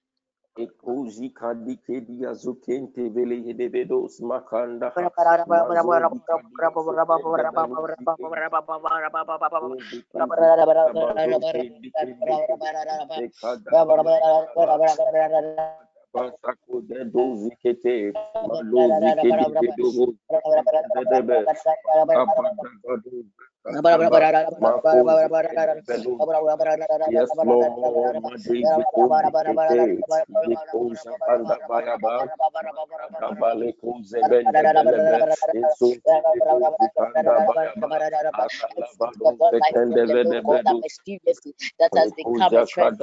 Ekuzi 0.59 1.29
kadi 1.31 1.79
kedi 1.85 2.25
azukente 2.27 3.07
vele 3.15 3.35
hedebedos 3.45 4.19
makanda 4.21 4.91
de 23.03 23.23
Yes, 23.65 23.81
Lord. 27.43 27.71
That 41.79 41.91
has 41.95 42.11
become 42.13 42.57
a 42.57 42.65
trend, 42.65 42.99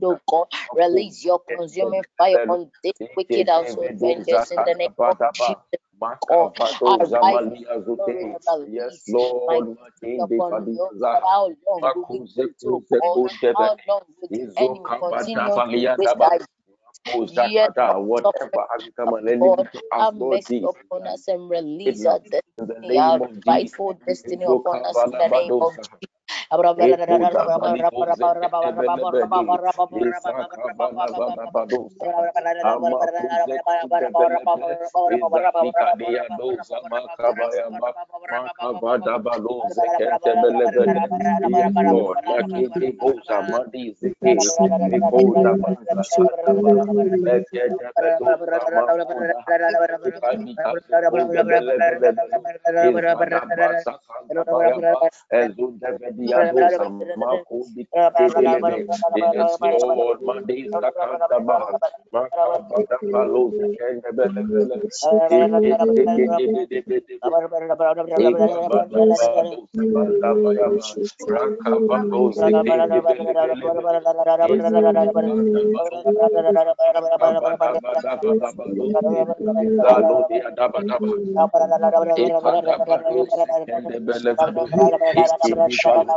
your 0.00 0.20
God. 0.28 0.48
Release 0.74 1.24
your 1.24 1.40
consuming 1.40 2.04
fire 2.18 2.38
on 2.48 2.70
this 2.84 2.94
wicked 3.16 3.48
household 3.48 3.92
vendors 4.02 4.50
in 4.52 4.62
the 4.64 4.74
name 4.74 4.90
of 5.08 5.18
Jesus. 5.34 5.80
God, 6.28 6.54
yes, 8.88 9.14
Lord, 9.22 9.66
upon 10.20 10.64
you. 10.74 10.90
How 11.22 11.46
long 11.68 11.88
will 12.06 12.24
we 12.38 12.50
do? 12.60 12.82
How 13.54 13.78
long 13.88 14.02
will 14.20 14.30
the 14.34 14.44
enemy 14.58 14.90
continue 15.00 15.50
to 15.50 15.62
waste 15.72 16.14
Yet, 17.20 17.72
whatever 18.22 18.66
has 18.72 18.84
become 18.84 19.14
an 19.14 19.28
enemy 19.28 19.64
to 19.72 19.82
us, 19.98 20.10
Lord 20.18 20.40
Jesus. 20.48 20.70
upon 20.90 21.06
us 21.06 21.28
and 21.28 21.50
release 21.50 22.06
our 22.06 22.20
destiny, 22.20 22.98
our 22.98 23.20
rightful 23.46 23.98
destiny 24.06 24.44
upon 24.44 24.84
us 24.84 25.04
in 25.06 25.16
the 25.18 25.28
name 25.28 25.54
of 25.60 25.74
Jesus. 26.02 26.35
Yes, 26.50 27.00
Lord, 56.26 56.35
Mondays 60.20 60.68
Nakanda 60.72 61.26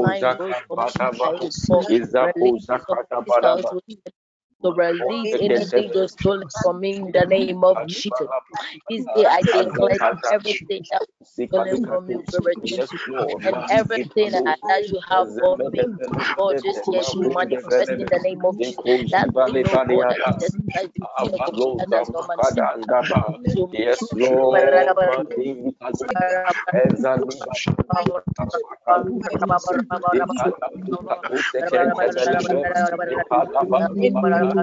mind 0.00 0.36
goes 0.38 0.60
from 0.66 0.80
release 0.90 1.50
of 1.70 3.10
this 3.16 3.38
household 3.42 3.82
to 4.64 4.72
release 4.72 5.34
anything 5.40 5.90
you 5.94 6.08
stolen 6.08 6.48
from 6.62 6.80
me 6.80 6.96
in 6.96 7.10
the 7.12 7.26
name 7.26 7.62
of 7.64 7.84
Jesus. 7.86 8.28
This 8.88 9.06
day 9.14 9.24
I 9.26 9.42
declare 9.42 9.98
everything 10.30 10.86
that 10.90 11.02
stolen 11.22 11.78
from 11.86 12.06
me 12.06 12.16
will 12.32 12.40
return 12.42 12.80
to 12.80 12.98
and 13.44 13.56
everything 13.70 14.32
that 14.32 14.58
you 14.88 15.00
have 15.10 15.28
for 15.38 15.58
me, 15.58 15.86
God, 16.36 16.56
this 16.62 16.80
year 16.90 17.02
should 17.02 17.32
manifest 17.32 17.92
in 17.98 18.06
the 18.10 18.20
name 18.22 18.44
of 18.44 18.60
Jesus. 18.60 19.02
That 19.10 19.30
we 19.34 19.54
know 19.62 19.76
God 19.88 20.06
that 20.08 20.24
Jesus 20.24 20.56
Christ 20.72 20.92
is 20.96 21.06
the 21.78 21.86
no 21.88 22.22
man 22.26 22.38
Yes, 23.72 24.12
Lord. 24.12 24.70
Yes, 24.72 24.86
Lord. 34.24 34.53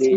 Sidi, 0.00 0.16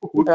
Rupa 0.00 0.32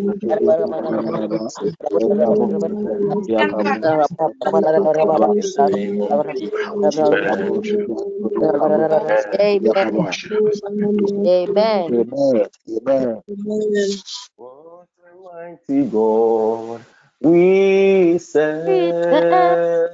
Amen. 13.30 14.02
What 14.36 14.88
a 15.04 15.14
mighty 15.24 15.84
God 15.90 16.84
we 17.20 18.18
serve. 18.18 19.90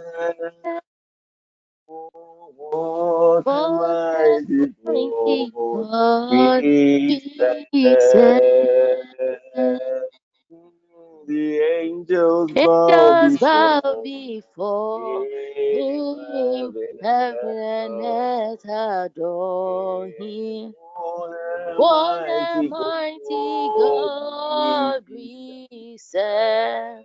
What 2.52 3.46
a 3.52 3.68
mighty 3.68 4.72
God 4.82 6.64
the 11.26 11.60
angels, 11.60 12.52
angels 12.58 12.58
bow 12.62 13.80
bow 13.82 13.98
before 14.02 15.26
him, 15.70 16.76
heaven 17.00 17.58
and 17.58 18.00
earth 18.02 18.64
adore 18.66 20.08
him. 20.18 20.74
What 21.76 22.20
a 22.30 22.62
mighty 22.68 23.72
God 23.78 25.04
we 25.10 25.96
serve. 26.00 27.04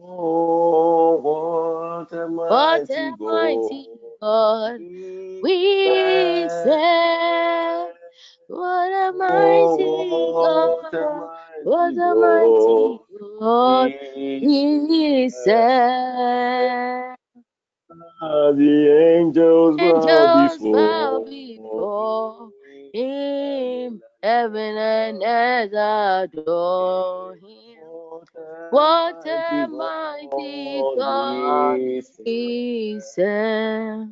Oh, 0.00 1.16
what 1.18 2.12
a 2.12 2.28
mighty 2.28 3.12
God 3.18 3.97
God 4.20 4.80
we 5.42 6.48
serve. 6.50 7.90
What 8.48 8.92
a 8.92 9.12
mighty 9.12 10.34
God. 10.40 11.32
What 11.62 11.96
a 11.98 12.14
mighty 12.16 13.00
God 13.40 13.94
we 14.40 14.78
we 14.88 15.30
serve. 15.30 17.16
Ah, 18.22 18.52
the 18.52 19.16
angels 19.18 19.78
bow 19.78 20.26
Angels 20.28 20.58
bow 20.72 21.20
before 21.26 21.26
before 21.26 22.52
him, 22.92 24.02
heaven 24.22 24.76
and 24.78 25.22
earth 25.24 25.72
adore 26.34 27.36
him. 27.36 27.57
What 28.70 29.26
a 29.26 29.66
mighty 29.66 30.80
oh, 30.82 30.96
God 30.96 31.80
we 32.24 33.00
serve. 33.00 34.08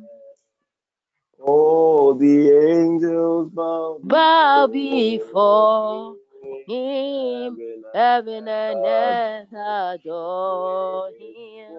Oh, 1.39 2.13
the 2.13 2.49
angels 2.51 3.51
bow 3.51 3.99
Bow 4.03 4.67
before 4.67 6.15
him, 6.67 7.57
heaven 7.93 8.47
and 8.47 8.79
earth 8.85 9.53
adore 9.53 11.09
him. 11.09 11.71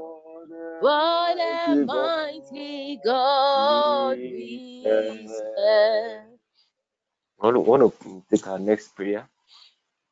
What 0.81 1.39
a 1.39 1.85
mighty 1.85 3.01
God 3.05 4.19
we 4.19 5.27
serve. 5.27 6.39
I 7.41 7.51
want 7.51 8.01
to 8.03 8.23
take 8.31 8.47
our 8.47 8.59
next 8.59 8.95
prayer. 8.95 9.29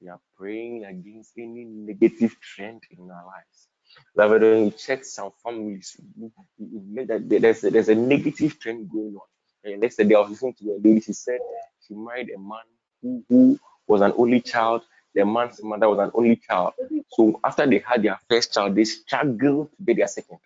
We 0.00 0.08
are 0.08 0.20
praying 0.36 0.84
against 0.84 1.32
any 1.38 1.64
negative 1.64 2.36
trend 2.40 2.82
in 2.90 3.10
our 3.10 3.24
lives. 3.26 3.68
Like 4.14 4.30
when 4.30 4.42
you 4.66 4.70
check 4.72 5.04
some 5.04 5.30
families, 5.42 5.96
you, 6.18 6.32
you 6.58 7.06
that 7.06 7.28
there's 7.28 7.64
a, 7.64 7.70
there's 7.70 7.88
a 7.88 7.94
negative 7.94 8.58
trend 8.60 8.90
going 8.90 9.16
on. 9.16 9.28
And 9.72 9.82
yesterday 9.82 10.14
I 10.14 10.20
was 10.20 10.30
listening 10.30 10.54
to 10.60 10.64
a 10.72 10.76
lady. 10.82 11.00
She 11.00 11.12
said 11.14 11.38
she 11.86 11.94
married 11.94 12.30
a 12.34 12.38
man 12.38 12.60
who, 13.02 13.24
who 13.28 13.58
was 13.86 14.02
an 14.02 14.12
only 14.16 14.40
child. 14.40 14.82
The 15.14 15.24
man's 15.24 15.62
mother 15.62 15.88
was 15.88 15.98
an 15.98 16.10
only 16.14 16.36
child. 16.36 16.74
So 17.10 17.40
after 17.42 17.66
they 17.66 17.78
had 17.78 18.02
their 18.02 18.18
first 18.28 18.52
child, 18.52 18.74
they 18.76 18.84
struggled 18.84 19.70
to 19.78 19.84
get 19.84 19.96
their 19.96 20.08
second. 20.08 20.38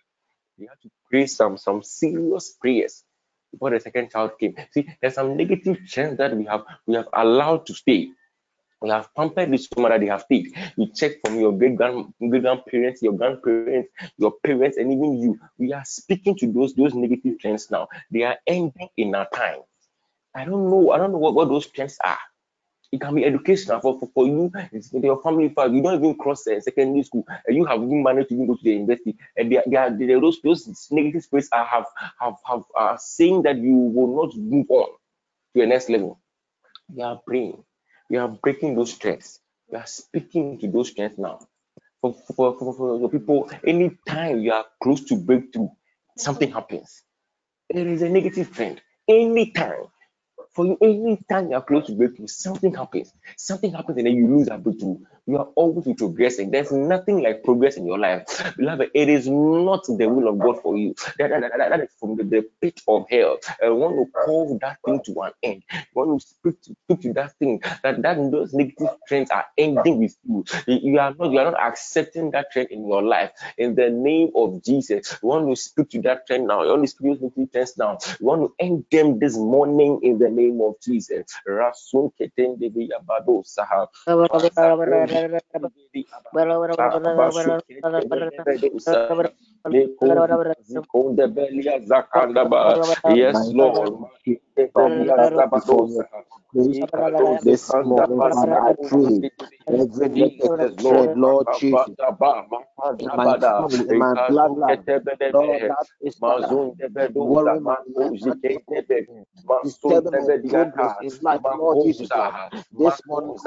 They 0.57 0.67
had 0.67 0.79
to 0.83 0.89
pray 1.09 1.27
some 1.27 1.57
some 1.57 1.83
serious 1.83 2.55
prayers 2.59 3.03
before 3.51 3.71
the 3.71 3.79
second 3.79 4.11
child 4.11 4.31
came. 4.39 4.55
See, 4.71 4.87
there's 5.01 5.15
some 5.15 5.35
negative 5.37 5.79
trends 5.87 6.17
that 6.19 6.35
we 6.35 6.45
have 6.45 6.63
we 6.87 6.95
have 6.95 7.09
allowed 7.13 7.65
to 7.67 7.73
stay. 7.73 8.11
We 8.81 8.89
have 8.89 9.13
pampered 9.15 9.51
this 9.51 9.69
woman 9.75 9.91
that 9.91 10.01
they 10.01 10.07
have 10.07 10.21
stayed. 10.21 10.55
You 10.75 10.87
check 10.93 11.13
from 11.23 11.39
your 11.39 11.55
great 11.57 11.75
grand 11.75 12.13
grandparents, 12.19 13.01
your 13.01 13.13
grandparents, 13.13 13.91
your 14.17 14.33
parents, 14.43 14.77
and 14.77 14.91
even 14.91 15.19
you. 15.21 15.39
We 15.57 15.71
are 15.73 15.85
speaking 15.85 16.35
to 16.37 16.51
those 16.51 16.73
those 16.73 16.95
negative 16.95 17.39
trends 17.39 17.69
now. 17.69 17.89
They 18.09 18.23
are 18.23 18.37
ending 18.47 18.89
in 18.97 19.13
our 19.13 19.27
time. 19.29 19.59
I 20.33 20.45
don't 20.45 20.69
know. 20.69 20.91
I 20.91 20.97
don't 20.97 21.11
know 21.11 21.19
what, 21.19 21.35
what 21.35 21.49
those 21.49 21.67
trends 21.67 21.97
are. 22.03 22.17
It 22.91 22.99
can 22.99 23.15
be 23.15 23.23
educational 23.23 23.79
for, 23.79 23.97
for, 23.99 24.09
for 24.13 24.27
you, 24.27 24.51
it's 24.73 24.91
your 24.91 25.21
family 25.21 25.47
five. 25.47 25.73
You 25.73 25.81
don't 25.81 26.03
even 26.03 26.17
cross 26.17 26.45
uh, 26.45 26.59
secondary 26.59 27.03
school, 27.03 27.25
and 27.47 27.55
you 27.55 27.63
have 27.65 27.81
even 27.81 28.03
managed 28.03 28.29
to 28.29 28.35
even 28.35 28.47
go 28.47 28.55
to 28.55 28.63
the 28.63 28.71
university. 28.71 29.17
And 29.37 29.49
they, 29.49 29.61
they 29.65 29.77
are 29.77 29.89
they 29.89 30.11
are 30.11 30.19
those 30.19 30.41
those 30.41 30.89
negative 30.91 31.23
spirits 31.23 31.47
are 31.53 31.63
have 31.63 31.85
have 32.19 32.35
have 32.45 32.63
are 32.75 32.97
saying 32.99 33.43
that 33.43 33.57
you 33.57 33.75
will 33.75 34.25
not 34.25 34.35
move 34.35 34.65
on 34.69 34.87
to 35.53 35.61
the 35.61 35.67
next 35.67 35.89
level. 35.89 36.19
We 36.93 37.01
are 37.01 37.21
praying, 37.25 37.63
we 38.11 38.17
are 38.17 38.27
breaking 38.27 38.75
those 38.75 38.97
trends. 38.97 39.39
We 39.71 39.77
are 39.77 39.87
speaking 39.87 40.59
to 40.59 40.67
those 40.67 40.93
trends 40.93 41.17
now. 41.17 41.39
For 42.01 42.13
for, 42.35 42.59
for, 42.59 42.73
for 42.73 43.09
people, 43.09 43.49
anytime 43.65 44.39
you 44.39 44.51
are 44.51 44.65
close 44.83 45.05
to 45.05 45.15
breakthrough, 45.15 45.69
something 46.17 46.51
happens. 46.51 47.03
There 47.69 47.87
is 47.87 48.01
a 48.01 48.09
negative 48.09 48.53
trend. 48.53 48.81
Anytime 49.07 49.85
for 50.53 50.65
you, 50.65 50.77
anytime 50.81 51.49
you 51.49 51.55
are 51.55 51.61
close 51.61 51.87
to 51.87 51.93
breakthrough, 51.93 52.27
something 52.27 52.75
happens. 52.75 53.13
Something 53.37 53.71
happens 53.71 53.97
and 53.97 54.07
then 54.07 54.15
you 54.15 54.27
lose 54.27 54.47
that 54.47 54.61
breakthrough. 54.61 54.97
You 55.27 55.37
are 55.37 55.49
always 55.55 55.87
progressing. 55.97 56.49
There's 56.49 56.71
nothing 56.71 57.21
like 57.21 57.43
progress 57.43 57.77
in 57.77 57.85
your 57.85 57.99
life. 57.99 58.23
Beloved, 58.57 58.89
it 58.93 59.07
is 59.07 59.27
not 59.27 59.85
the 59.85 60.07
will 60.09 60.27
of 60.27 60.39
God 60.39 60.61
for 60.61 60.75
you. 60.75 60.95
That, 61.19 61.29
that, 61.29 61.41
that, 61.41 61.69
that 61.69 61.79
is 61.79 61.89
from 61.99 62.15
the, 62.15 62.23
the, 62.23 62.49
pit 62.59 62.81
of 62.87 63.05
hell. 63.09 63.37
I 63.63 63.69
want 63.69 63.95
to 63.95 64.11
call 64.11 64.57
that 64.61 64.77
thing 64.83 64.99
to 65.05 65.21
an 65.21 65.31
end. 65.43 65.63
I 65.71 65.85
want 65.93 66.21
to 66.21 66.27
speak 66.27 66.61
to, 66.63 66.75
speak 66.85 67.01
to 67.01 67.13
that 67.13 67.37
thing. 67.37 67.61
That, 67.83 68.01
that 68.01 68.31
those 68.31 68.53
negative 68.53 68.89
trends 69.07 69.29
are 69.29 69.45
ending 69.57 69.99
with 69.99 70.17
you. 70.27 70.43
You 70.65 70.99
are 70.99 71.13
not 71.13 71.31
you 71.31 71.39
are 71.39 71.51
not 71.51 71.61
accepting 71.61 72.31
that 72.31 72.51
trend 72.51 72.69
in 72.71 72.87
your 72.87 73.03
life. 73.03 73.31
In 73.57 73.75
the 73.75 73.89
name 73.89 74.31
of 74.35 74.63
Jesus, 74.63 75.17
you 75.21 75.29
want 75.29 75.47
to 75.49 75.55
speak 75.55 75.89
to 75.91 76.01
that 76.01 76.25
trend 76.25 76.47
now. 76.47 76.63
You 76.63 76.69
want 76.69 76.83
to 76.83 76.87
speak 76.87 77.19
to 77.19 77.23
negative 77.25 77.51
trends 77.51 77.77
now. 77.77 77.99
You 78.19 78.25
want 78.25 78.41
to 78.41 78.53
end 78.59 78.85
them 78.91 79.19
this 79.19 79.37
morning 79.37 79.99
in 80.01 80.17
the 80.17 80.29
name 80.29 80.61
of 80.61 80.75
Jesus. 80.81 81.25
Saha. 83.51 83.87
Yes, 93.07 93.53
Lord. 93.53 93.93
This 97.43 97.75
morning, 97.83 98.53
I 98.53 98.73
pray 98.81 99.23
trend, 100.77 101.17
Lord 101.17 101.47
Jesus. 101.53 101.89
my 103.15 103.27
my. 103.91 104.07
Lord, 107.17 107.63
my 107.63 107.63
my 107.63 107.75
Lord. 111.69 111.91
This 112.77 113.01
morning 113.05 113.37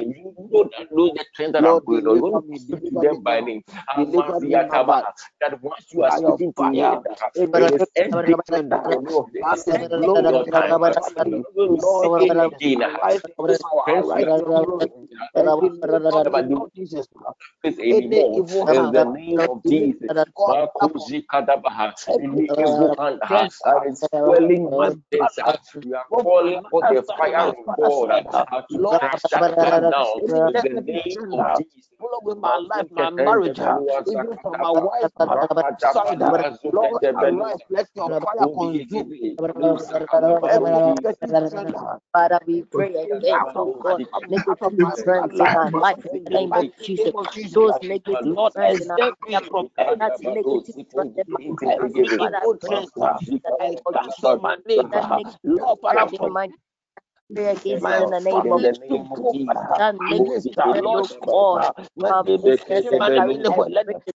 You 0.00 0.88
know 0.92 1.10
the 1.14 1.24
trends 1.34 1.52
that 1.54 1.64
are 1.66 1.80
going 1.86 2.06
on. 2.06 2.16
You 2.16 2.22
want 2.22 2.36
to 2.36 2.60
speak 2.60 2.84
to 2.90 2.98
them 2.98 3.22
by 3.22 3.40
name. 3.40 3.62
That 5.40 5.62
once 5.62 5.86
you 5.92 6.04
are 6.04 6.12
speaking 6.12 6.52
to 6.58 6.64
me, 6.64 6.98
it 7.54 7.72
is 7.74 7.88
every 7.96 8.36
trend 8.48 8.72
that 8.72 8.86
you 8.86 8.98
know 8.98 9.18
of 9.20 9.32
this. 9.32 9.48
Blow 9.94 10.22
your 10.22 10.44
time. 10.50 10.78
Lord, 11.68 12.12
again. 12.30 12.84
Jesus, 17.64 17.78
anymore 17.90 18.68
in 18.72 18.90
the 18.92 19.04
name 19.04 19.46
of 19.48 19.64
Jesus. 19.66 20.12
Any 22.08 22.52
evil 22.58 22.94
hand 23.22 23.52
that 23.64 23.82
is 23.88 24.08
swelling 24.22 24.76
mountains. 24.76 25.38
We 25.84 25.94
are 25.94 26.04
calling 26.20 26.62
for 26.70 26.82
the 26.88 27.02
fire 27.16 27.48
of 27.48 27.56
God 27.76 28.12
to 28.70 28.80
crash 28.98 29.22
that 29.30 29.85
down 29.90 30.22
in 30.26 30.68
the 30.74 30.82
name 30.82 31.26
of 31.32 31.52
Jesus 31.54 31.88
with 32.22 32.38
my 32.38 32.56
life, 32.56 32.86
my 32.90 33.10
marriage, 33.10 33.60
even 34.06 34.38
from 34.42 34.60
my 34.60 34.70
wife 34.72 35.10
side. 35.24 35.46
Lord, 36.72 37.02
arise, 37.16 37.60
let 37.70 37.88
your 37.96 38.10
fire 38.20 38.48
consume. 38.54 39.12
Father, 42.12 42.40
we 42.46 42.62
pray 42.72 42.90
against, 43.04 43.50
oh 43.56 43.76
God, 43.80 44.02
negative 44.28 44.74
trends 45.04 45.40
in 45.40 45.54
our 45.54 45.70
life 45.72 45.98
in 46.12 46.24
the 46.24 46.30
name 46.30 46.56
of 46.56 46.66
Jesus. 46.82 47.14
Those 47.52 47.78
negative 47.82 48.20
Lord, 48.36 48.54
trends 48.54 48.80
in 48.80 48.90
our 48.90 49.00
life 49.30 49.44
from 49.50 49.68
that's 49.98 50.22
negative 50.22 50.76
trends. 50.92 51.10
Father, 52.12 52.38
I 53.60 53.76
cancel 53.92 54.36
my 54.40 54.56
neighbor. 54.66 55.02
Lord, 55.44 55.78
Father, 55.80 56.06
pray 57.34 57.46
against 57.46 57.88
it 57.88 57.98
in 57.98 58.10
the 58.10 58.20
name 58.20 58.40
of 58.40 58.50
Jesus. 59.32 59.68
That 59.76 59.96
makes 59.96 60.48
the 60.56 60.74
Lord 60.82 61.10
God, 61.26 61.68
my 61.96 62.12
business, 62.12 62.60
Father, 62.98 63.22
we 63.22 63.34
let 63.34 63.42
the 63.42 63.52
fire 63.52 63.60
of 63.66 63.92
God, 63.92 64.15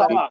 of 0.00 0.30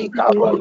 Kita 0.00 0.22
harus 0.32 0.56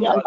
yes, 0.00 0.25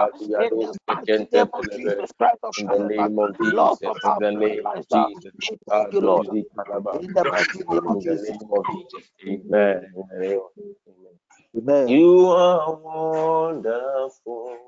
Lord. 0.00 0.23
The 0.28 1.28
name 1.32 1.48
of 1.54 1.70
Jesus 1.70 2.12
Christ 2.18 2.40
in 2.56 2.68
the 2.68 2.78
name 2.80 3.18
of 3.18 3.40
Jesus, 3.42 3.96
in 4.04 4.18
the 4.18 4.32
name 4.32 4.72
of 4.74 4.88
Jesus. 4.88 5.32
Thank 5.70 5.92
you, 5.92 6.00
Lord. 6.02 6.28
In 6.92 7.12
the 7.14 7.24
mighty 7.26 7.64
name 7.64 7.86
of 7.88 8.00
Jesus. 8.00 8.38
Amen. 9.26 9.92
Amen. 11.56 11.88
You 11.88 12.28
are 12.30 12.74
wonderful. 12.74 14.58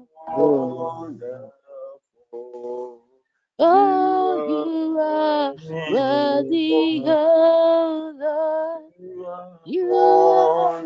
Oh, 3.59 4.35
you 4.47 4.99
are 4.99 5.55
worthy, 5.87 7.03
oh 7.05 8.13
Lord. 8.19 8.93
You 9.65 9.93
are 9.93 10.85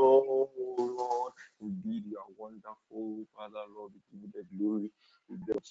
Oh 0.00 0.50
Lord, 0.78 1.34
indeed 1.62 2.04
you 2.10 2.18
are 2.18 2.34
wonderful, 2.38 3.26
Father 3.36 3.64
Lord. 3.76 3.92
We 3.94 4.20
give 4.20 4.30
you 4.34 4.42
the 4.42 4.58
glory. 4.58 4.90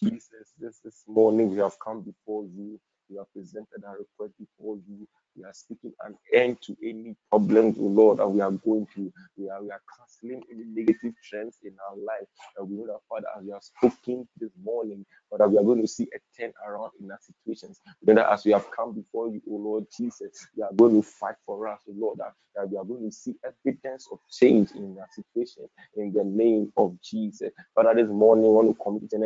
Jesus, 0.01 0.53
this 0.59 0.79
this 0.85 1.03
morning 1.07 1.51
we 1.51 1.57
have 1.59 1.77
come 1.79 2.01
before 2.03 2.45
you. 2.45 2.79
We 3.09 3.17
have 3.17 3.31
presented 3.33 3.83
our 3.87 3.97
request 3.99 4.33
before 4.39 4.77
you. 4.87 5.07
We 5.37 5.45
are 5.45 5.53
speaking 5.53 5.93
an 6.05 6.17
end 6.33 6.61
to 6.63 6.75
any 6.83 7.15
problems, 7.29 7.77
oh 7.79 7.85
Lord, 7.85 8.19
and 8.19 8.33
we 8.33 8.41
are 8.41 8.51
going 8.51 8.87
to. 8.95 9.11
We 9.37 9.49
are 9.49 9.63
we 9.63 9.71
are 9.71 9.81
canceling 9.97 10.43
any 10.51 10.65
negative 10.65 11.13
trends 11.23 11.57
in 11.63 11.73
our 11.89 11.97
life. 11.97 12.27
And 12.57 12.69
we 12.69 12.77
know 12.77 12.87
that 12.87 12.99
Father, 13.09 13.27
as 13.37 13.45
we 13.45 13.51
have 13.51 13.63
spoken 13.63 14.27
this 14.39 14.51
morning, 14.63 15.05
Father, 15.29 15.49
we 15.49 15.57
are 15.57 15.63
going 15.63 15.81
to 15.81 15.87
see 15.87 16.07
a 16.15 16.41
turn 16.41 16.53
around 16.67 16.91
in 17.01 17.11
our 17.11 17.19
situations. 17.21 17.81
We 18.05 18.13
know 18.13 18.21
that 18.23 18.33
as 18.33 18.45
we 18.45 18.53
have 18.53 18.71
come 18.71 18.93
before 18.93 19.29
you, 19.29 19.41
oh 19.49 19.55
Lord 19.57 19.85
Jesus, 19.97 20.47
we 20.57 20.63
are 20.63 20.73
going 20.75 21.01
to 21.01 21.07
fight 21.07 21.35
for 21.45 21.67
us, 21.67 21.81
oh 21.89 21.93
Lord, 21.97 22.19
that, 22.19 22.33
that 22.55 22.69
we 22.69 22.77
are 22.77 22.85
going 22.85 23.09
to 23.09 23.11
see 23.15 23.35
evidence 23.45 24.07
of 24.11 24.19
change 24.31 24.71
in 24.71 24.97
our 24.99 25.07
situation 25.15 25.63
in 25.97 26.13
the 26.13 26.23
name 26.23 26.71
of 26.77 26.97
Jesus. 27.03 27.51
Father, 27.75 27.95
this 27.95 28.09
morning 28.11 28.45
I 28.45 28.49
want 28.49 28.77
to 28.77 28.83
commit 28.83 29.03
each 29.03 29.13
and 29.13 29.23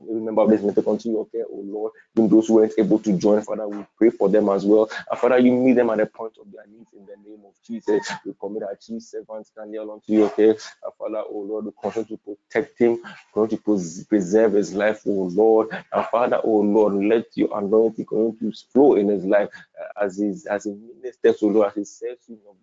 every 0.00 0.14
one 0.14 0.20
Remember 0.20 0.46
this 0.56 0.62
meeting 0.64 0.84
unto 0.88 1.10
your 1.10 1.26
care, 1.28 1.44
oh 1.50 1.62
Lord. 1.64 1.92
Even 2.16 2.30
those 2.30 2.48
who 2.48 2.54
weren't 2.54 2.72
able 2.78 2.98
to 3.00 3.12
join, 3.18 3.42
Father, 3.42 3.68
we 3.68 3.84
pray 3.98 4.10
for 4.10 4.28
them 4.28 4.48
as 4.48 4.64
well. 4.64 4.90
And 5.10 5.20
Father, 5.20 5.38
you 5.38 5.52
meet 5.52 5.74
them 5.74 5.90
at 5.90 5.98
the 5.98 6.06
point 6.06 6.34
of 6.40 6.50
their 6.52 6.66
needs 6.66 6.92
in 6.94 7.06
the 7.06 7.16
name 7.28 7.40
of 7.46 7.54
Jesus. 7.66 8.08
We 8.24 8.34
commit 8.40 8.62
our 8.62 8.76
chief 8.76 9.02
servant 9.02 9.48
Daniel 9.56 9.92
unto 9.92 10.12
your 10.12 10.30
care. 10.30 10.50
And 10.50 10.94
Father, 10.98 11.22
oh 11.28 11.40
Lord, 11.48 11.66
we 11.66 11.72
continue 11.82 12.08
to 12.08 12.18
protect 12.18 12.78
him, 12.78 13.00
continue 13.34 13.62
to 13.78 14.04
preserve 14.08 14.54
his 14.54 14.74
life, 14.74 15.02
oh 15.06 15.30
Lord. 15.32 15.68
And 15.92 16.06
Father, 16.06 16.40
oh 16.44 16.58
Lord, 16.60 16.94
let 16.94 17.26
your 17.36 17.56
anointing 17.58 18.06
continue 18.06 18.52
to 18.52 18.58
flow 18.72 18.96
in 18.96 19.08
his 19.08 19.24
life 19.24 19.48
uh, 19.80 20.04
as 20.04 20.18
his 20.18 20.46
as 20.46 20.64
he 20.64 20.72
ministers, 20.72 21.38
oh 21.42 21.48
Lord, 21.48 21.68
as 21.68 21.74
he 21.76 21.84
serves 21.84 22.22
you, 22.28 22.38
oh 22.46 22.56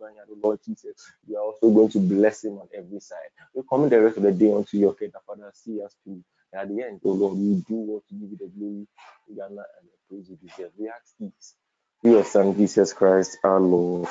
Lord 0.43 0.59
Jesus. 0.65 1.11
We 1.27 1.35
are 1.35 1.43
also 1.43 1.69
going 1.71 1.89
to 1.89 1.99
bless 1.99 2.43
him 2.43 2.59
on 2.59 2.67
every 2.77 2.99
side. 2.99 3.17
We 3.55 3.63
commit 3.69 3.91
the 3.91 4.01
rest 4.01 4.17
of 4.17 4.23
the 4.23 4.31
day 4.31 4.53
unto 4.53 4.77
your 4.77 4.93
care, 4.93 5.09
Father, 5.25 5.51
see 5.53 5.81
us 5.83 5.95
through. 6.03 6.23
At 6.53 6.69
the 6.69 6.83
end, 6.83 7.01
oh 7.05 7.11
Lord, 7.11 7.37
we 7.37 7.55
do 7.67 7.75
what 7.75 8.07
to 8.09 8.15
give 8.15 8.31
you 8.31 8.37
the 8.37 8.51
glory, 8.57 8.87
the 9.29 9.43
honor, 9.43 9.65
and 9.79 9.89
the 9.89 9.97
praise 10.09 10.29
you 10.29 10.37
deserve. 10.47 10.71
We 10.79 10.89
ask 10.89 11.13
this 11.19 11.55
We 12.03 12.11
your 12.11 12.25
Son, 12.25 12.55
Jesus 12.57 12.93
Christ, 12.93 13.37
our 13.43 13.59
Lord. 13.61 14.09